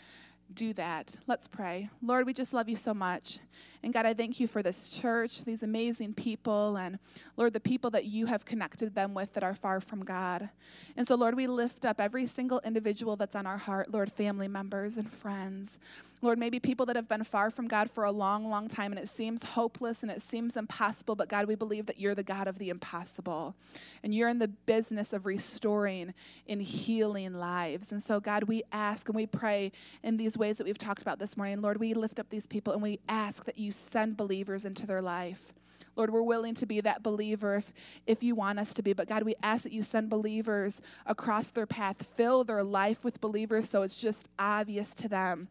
do 0.54 0.74
that. 0.74 1.18
Let's 1.28 1.48
pray. 1.48 1.90
Lord, 2.02 2.26
we 2.26 2.34
just 2.34 2.54
love 2.54 2.70
you 2.70 2.76
so 2.76 2.94
much. 2.94 3.40
And 3.84 3.94
God, 3.94 4.06
I 4.06 4.14
thank 4.14 4.40
you 4.40 4.48
for 4.48 4.64
this 4.64 4.90
church, 4.90 5.44
these 5.44 5.64
amazing 5.64 6.14
people, 6.14 6.78
and 6.78 7.00
Lord, 7.36 7.54
the 7.54 7.60
people 7.60 7.90
that 7.92 8.06
you 8.06 8.26
have 8.26 8.46
connected 8.46 8.96
them 8.96 9.14
with 9.14 9.34
that 9.34 9.44
are 9.44 9.56
far 9.56 9.80
from 9.80 10.04
God. 10.04 10.50
And 10.96 11.08
so, 11.08 11.16
Lord, 11.16 11.36
we 11.36 11.48
lift 11.48 11.86
up 11.86 12.02
every 12.02 12.28
single 12.28 12.60
individual 12.66 13.16
that's 13.16 13.36
on 13.36 13.46
our 13.46 13.58
heart, 13.58 13.92
Lord, 13.92 14.12
family 14.12 14.48
members 14.48 14.98
and 14.98 15.12
friends. 15.12 15.80
Lord, 16.24 16.40
maybe 16.40 16.60
people 16.60 16.88
that 16.88 16.96
have 16.96 17.08
been 17.08 17.24
far 17.24 17.52
from 17.52 17.68
God 17.68 17.92
for 17.92 18.04
a 18.04 18.12
long, 18.12 18.50
long 18.50 18.68
time, 18.68 18.92
and 18.92 19.00
it 19.00 19.08
seems 19.08 19.44
hopeless 19.44 20.02
and 20.02 20.12
it 20.12 20.22
seems 20.22 20.58
impossible, 20.58 21.16
but 21.16 21.30
God, 21.30 21.48
we 21.48 21.54
believe 21.54 21.86
that 21.86 22.00
you're 22.00 22.16
the 22.16 22.24
God 22.24 22.48
of 22.48 22.58
the 22.58 22.70
impossible. 22.70 23.54
And 24.02 24.16
you're 24.16 24.28
in 24.28 24.40
the 24.40 24.48
business 24.48 25.14
of 25.14 25.28
restoring 25.28 26.16
and 26.50 26.60
healing 26.60 27.36
lives. 27.36 27.92
And 27.92 28.02
so, 28.02 28.20
God, 28.20 28.46
we 28.46 28.64
ask 28.72 29.08
and 29.08 29.16
we 29.16 29.28
pray 29.28 29.72
in 30.02 30.18
these 30.18 30.38
ways 30.38 30.58
that 30.58 30.66
we've 30.66 30.78
talked 30.78 31.04
about 31.04 31.20
this 31.20 31.38
morning. 31.38 31.62
Lord, 31.62 31.80
we 31.80 31.94
lift 31.94 32.20
up 32.20 32.30
these 32.30 32.48
people 32.48 32.74
and 32.74 32.82
we 32.82 33.00
ask 33.08 33.46
that 33.46 33.60
you 33.60 33.67
send 33.72 34.18
believers 34.18 34.66
into 34.66 34.86
their 34.86 35.02
life. 35.02 35.54
Lord, 35.96 36.12
we're 36.12 36.22
willing 36.22 36.54
to 36.56 36.66
be 36.66 36.80
that 36.82 37.02
believer 37.02 37.56
if, 37.56 37.74
if 38.06 38.22
you 38.22 38.36
want 38.36 38.60
us 38.60 38.74
to 38.76 38.84
be. 38.84 38.94
But 38.94 39.08
God, 39.08 39.24
we 39.24 39.36
ask 39.42 39.64
that 39.64 39.74
you 39.74 39.82
send 39.82 40.10
believers 40.10 40.80
across 41.08 41.50
their 41.50 41.66
path, 41.66 42.08
fill 42.16 42.44
their 42.44 42.64
life 42.64 43.04
with 43.04 43.20
believers 43.20 43.70
so 43.70 43.82
it's 43.82 43.98
just 43.98 44.30
obvious 44.38 44.94
to 44.96 45.10
them 45.10 45.50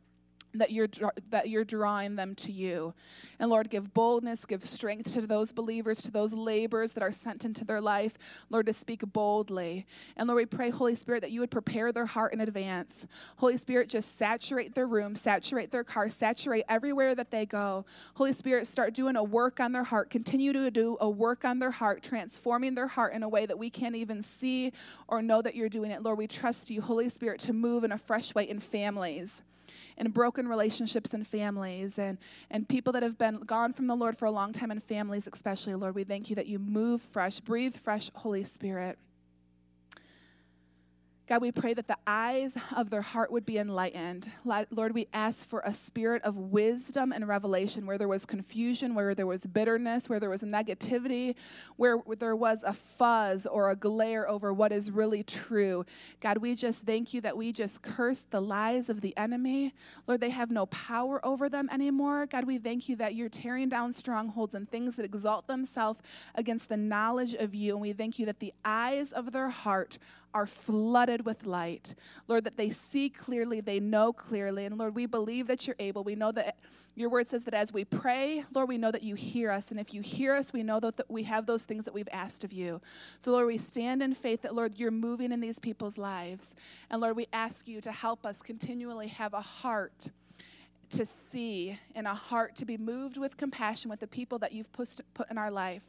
that 0.59 0.73
you're 0.73 0.89
that 1.31 1.49
you're 1.49 1.65
drawing 1.65 2.17
them 2.17 2.35
to 2.35 2.53
you. 2.53 2.95
And 3.39 3.51
lord 3.51 3.71
give 3.71 3.93
boldness 3.95 4.45
give 4.45 4.65
strength 4.65 5.13
to 5.15 5.27
those 5.27 5.53
believers 5.53 6.03
to 6.03 6.11
those 6.11 6.33
laborers 6.33 6.93
that 6.93 7.03
are 7.03 7.13
sent 7.13 7.45
into 7.45 7.65
their 7.65 7.81
life 7.81 8.15
lord 8.51 8.67
to 8.67 8.73
speak 8.73 9.03
boldly. 9.13 9.87
And 10.17 10.29
lord 10.29 10.37
we 10.37 10.47
pray 10.47 10.71
holy 10.71 10.95
spirit 10.95 11.21
that 11.21 11.31
you 11.31 11.41
would 11.41 11.51
prepare 11.51 11.93
their 11.93 12.07
heart 12.07 12.33
in 12.33 12.41
advance. 12.41 13.07
Holy 13.37 13.57
spirit 13.57 13.89
just 13.89 14.17
saturate 14.17 14.75
their 14.75 14.87
room 14.87 15.15
saturate 15.17 15.71
their 15.71 15.85
car 15.85 16.09
saturate 16.09 16.65
everywhere 16.69 17.15
that 17.15 17.31
they 17.31 17.47
go. 17.47 17.85
Holy 18.15 18.33
spirit 18.33 18.67
start 18.67 18.95
doing 18.95 19.17
a 19.17 19.25
work 19.25 19.61
on 19.61 19.73
their 19.73 19.85
heart. 19.85 20.11
Continue 20.11 20.53
to 20.53 20.71
do 20.71 20.97
a 21.01 21.09
work 21.09 21.45
on 21.45 21.59
their 21.59 21.71
heart 21.71 22.03
transforming 22.03 22.75
their 22.75 22.87
heart 22.87 23.13
in 23.13 23.23
a 23.23 23.29
way 23.29 23.47
that 23.47 23.59
we 23.59 23.71
can't 23.71 23.97
even 23.97 24.23
see 24.23 24.73
or 25.09 25.23
know 25.23 25.43
that 25.43 25.55
you're 25.55 25.69
doing 25.69 25.91
it. 25.91 26.03
Lord 26.03 26.19
we 26.19 26.27
trust 26.27 26.71
you 26.71 26.81
holy 26.81 27.09
spirit 27.09 27.41
to 27.41 27.53
move 27.53 27.85
in 27.85 27.93
a 27.93 27.99
fresh 27.99 28.35
way 28.35 28.49
in 28.49 28.61
families 28.61 29.43
and 29.99 30.13
broken 30.13 30.49
relationships 30.49 31.15
and 31.15 31.27
families 31.27 31.99
and, 31.99 32.19
and 32.51 32.69
people 32.69 32.93
that 32.93 33.03
have 33.03 33.19
been 33.19 33.39
gone 33.41 33.73
from 33.73 33.87
the 33.87 33.95
Lord 33.95 34.19
for 34.19 34.27
a 34.27 34.31
long 34.31 34.53
time 34.53 34.71
and 34.71 34.83
families 34.83 35.29
especially, 35.33 35.75
Lord. 35.75 35.95
We 35.95 36.05
thank 36.05 36.31
you 36.31 36.37
that 36.37 36.47
you 36.47 36.59
move 36.59 37.03
fresh, 37.03 37.41
breathe 37.41 37.77
fresh, 37.77 38.11
Holy 38.15 38.45
Spirit. 38.45 38.99
God, 41.29 41.43
we 41.43 41.51
pray 41.51 41.75
that 41.75 41.89
the 41.89 41.99
eyes 42.07 42.53
of 42.77 42.89
their 42.89 43.03
heart 43.03 43.33
would 43.33 43.45
be 43.45 43.59
enlightened. 43.59 44.31
Lord, 44.45 44.95
we 44.95 45.09
ask 45.13 45.49
for 45.49 45.61
a 45.65 45.75
spirit 45.75 46.23
of 46.23 46.37
wisdom 46.37 47.11
and 47.11 47.27
revelation 47.27 47.85
where 47.85 47.99
there 47.99 48.07
was 48.07 48.25
confusion, 48.25 48.95
where 48.95 49.13
there 49.13 49.27
was 49.27 49.45
bitterness, 49.45 50.09
where 50.09 50.21
there 50.21 50.31
was 50.31 50.43
negativity, 50.43 51.35
where 51.79 51.99
there 52.21 52.37
was 52.37 52.63
a 52.63 52.73
fuzz 52.73 53.45
or 53.45 53.71
a 53.71 53.77
glare 53.77 54.31
over 54.31 54.53
what 54.53 54.71
is 54.71 54.93
really 54.93 55.25
true. 55.25 55.85
God, 56.21 56.39
we 56.39 56.55
just 56.55 56.83
thank 56.83 57.13
you 57.13 57.21
that 57.23 57.37
we 57.37 57.51
just 57.51 57.83
curse 57.83 58.25
the 58.31 58.41
lies 58.41 58.89
of 58.89 59.01
the 59.01 59.17
enemy. 59.17 59.75
Lord, 60.07 60.21
they 60.21 60.31
have 60.31 60.53
no 60.53 60.67
power 60.67 61.25
over 61.27 61.49
them 61.49 61.69
anymore. 61.73 62.27
God, 62.27 62.45
we 62.45 62.59
thank 62.59 62.89
you 62.89 62.95
that 62.97 63.17
you're 63.17 63.29
tearing 63.29 63.69
down 63.69 63.93
strongholds 63.93 64.55
and 64.55 64.71
things 64.71 64.95
that 64.95 65.05
exalt 65.05 65.49
themselves 65.49 65.99
against 66.37 66.69
the 66.69 66.77
knowledge 66.77 67.35
of 67.35 67.53
you. 67.53 67.73
And 67.73 67.81
we 67.81 67.93
thank 67.93 68.21
you 68.21 68.27
that 68.27 68.39
the 68.39 68.55
eyes 68.65 69.11
of 69.11 69.33
their 69.33 69.51
heart 69.51 69.99
are 70.37 70.45
flooded 70.47 71.25
with 71.25 71.47
light. 71.47 71.95
Lord, 72.29 72.45
that 72.45 72.59
they 72.59 72.69
see 72.69 73.09
clearly, 73.09 73.63
they 73.63 73.81
know 73.81 74.13
clearly. 74.13 74.67
And 74.67 74.77
Lord, 74.77 74.95
we 74.95 75.07
believe 75.07 75.47
that 75.47 75.67
you're 75.67 75.77
able. 75.79 76.05
We 76.05 76.15
know 76.15 76.31
that 76.31 76.59
your 76.95 77.09
word 77.09 77.27
says 77.27 77.45
that 77.45 77.55
as 77.55 77.73
we 77.73 77.87
pray, 77.87 78.45
Lord, 78.53 78.69
we 78.69 78.77
know 78.77 78.91
that 78.91 79.03
you 79.03 79.15
hear 79.15 79.51
us. 79.51 79.71
And 79.71 79.81
if 79.81 79.95
you 79.95 80.03
hear 80.03 80.35
us, 80.35 80.53
we 80.53 80.63
know 80.63 80.79
that, 80.81 81.01
we 81.09 81.23
have 81.23 81.47
those 81.47 81.65
things 81.65 81.87
that 81.87 81.95
we've 81.95 82.09
asked 82.13 82.45
of 82.45 82.53
you. 82.53 82.83
So, 83.19 83.33
Lord, 83.33 83.47
we 83.47 83.57
stand 83.57 84.03
in 84.03 84.13
faith 84.13 84.43
that, 84.43 84.55
Lord, 84.55 84.79
you're 84.79 84.91
moving 84.91 85.33
in 85.33 85.41
these 85.41 85.59
people's 85.59 85.97
lives. 85.97 86.55
And 86.91 87.01
Lord, 87.01 87.17
we 87.17 87.29
ask 87.33 87.67
you 87.67 87.81
to 87.81 87.91
help 87.91 88.27
us 88.27 88.43
continually 88.43 89.09
have 89.09 89.33
a 89.33 89.41
heart 89.41 90.11
to 90.91 91.07
see 91.07 91.79
and 91.95 92.07
a 92.07 92.15
heart 92.15 92.57
to 92.57 92.65
be 92.65 92.77
moved 92.77 93.17
with 93.17 93.37
compassion 93.37 93.91
with 93.91 94.01
the 94.01 94.07
people 94.07 94.39
that 94.39 94.53
you've 94.53 94.73
put, 94.73 94.89
in 95.31 95.39
our 95.39 95.51
life. 95.51 95.83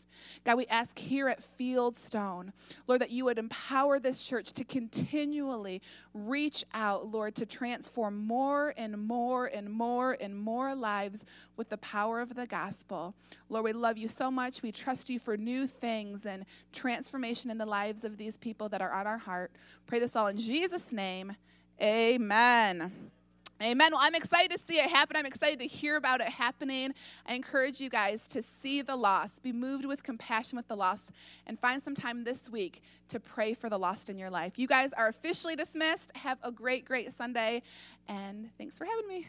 God, 0.43 0.57
we 0.57 0.65
ask 0.67 0.97
here 0.97 1.27
at 1.27 1.43
Fieldstone, 1.59 2.51
Lord, 2.87 3.01
that 3.01 3.11
you 3.11 3.25
would 3.25 3.37
empower 3.37 3.99
this 3.99 4.23
church 4.23 4.53
to 4.53 4.63
continually 4.63 5.81
reach 6.13 6.65
out, 6.73 7.11
Lord, 7.11 7.35
to 7.35 7.45
transform 7.45 8.25
more 8.25 8.73
and 8.77 8.97
more 8.97 9.45
and 9.45 9.69
more 9.69 10.17
and 10.19 10.35
more 10.35 10.73
lives 10.73 11.25
with 11.55 11.69
the 11.69 11.77
power 11.77 12.19
of 12.19 12.35
the 12.35 12.47
gospel. 12.47 13.13
Lord, 13.49 13.65
we 13.65 13.73
love 13.73 13.97
you 13.97 14.07
so 14.07 14.31
much. 14.31 14.61
We 14.61 14.71
trust 14.71 15.09
you 15.09 15.19
for 15.19 15.37
new 15.37 15.67
things 15.67 16.25
and 16.25 16.45
transformation 16.73 17.51
in 17.51 17.57
the 17.57 17.65
lives 17.65 18.03
of 18.03 18.17
these 18.17 18.37
people 18.37 18.69
that 18.69 18.81
are 18.81 18.93
on 18.93 19.05
our 19.05 19.19
heart. 19.19 19.51
Pray 19.85 19.99
this 19.99 20.15
all 20.15 20.27
in 20.27 20.37
Jesus' 20.37 20.91
name. 20.91 21.33
Amen. 21.81 23.11
Amen. 23.61 23.91
Well, 23.91 24.01
I'm 24.03 24.13
excited 24.13 24.51
to 24.55 24.63
see 24.63 24.77
it 24.77 24.87
happen. 24.87 25.15
I'm 25.15 25.25
excited 25.25 25.57
to 25.59 25.65
hear 25.65 25.95
about 25.95 26.21
it 26.21 26.27
happening. 26.27 26.93
I 27.25 27.33
encourage 27.33 27.81
you 27.81 27.89
guys 27.89 28.27
to 28.29 28.43
see 28.43 28.83
the 28.83 28.95
lost, 28.95 29.41
be 29.41 29.51
moved 29.51 29.85
with 29.85 30.03
compassion 30.03 30.57
with 30.57 30.67
the 30.67 30.75
lost, 30.75 31.11
and 31.47 31.59
find 31.59 31.81
some 31.81 31.95
time 31.95 32.23
this 32.23 32.49
week 32.49 32.83
to 33.09 33.19
pray 33.19 33.55
for 33.55 33.67
the 33.67 33.79
lost 33.79 34.09
in 34.09 34.17
your 34.19 34.29
life. 34.29 34.59
You 34.59 34.67
guys 34.67 34.93
are 34.93 35.07
officially 35.07 35.55
dismissed. 35.55 36.11
Have 36.15 36.37
a 36.43 36.51
great, 36.51 36.85
great 36.85 37.11
Sunday, 37.13 37.63
and 38.07 38.49
thanks 38.59 38.77
for 38.77 38.85
having 38.85 39.07
me. 39.07 39.27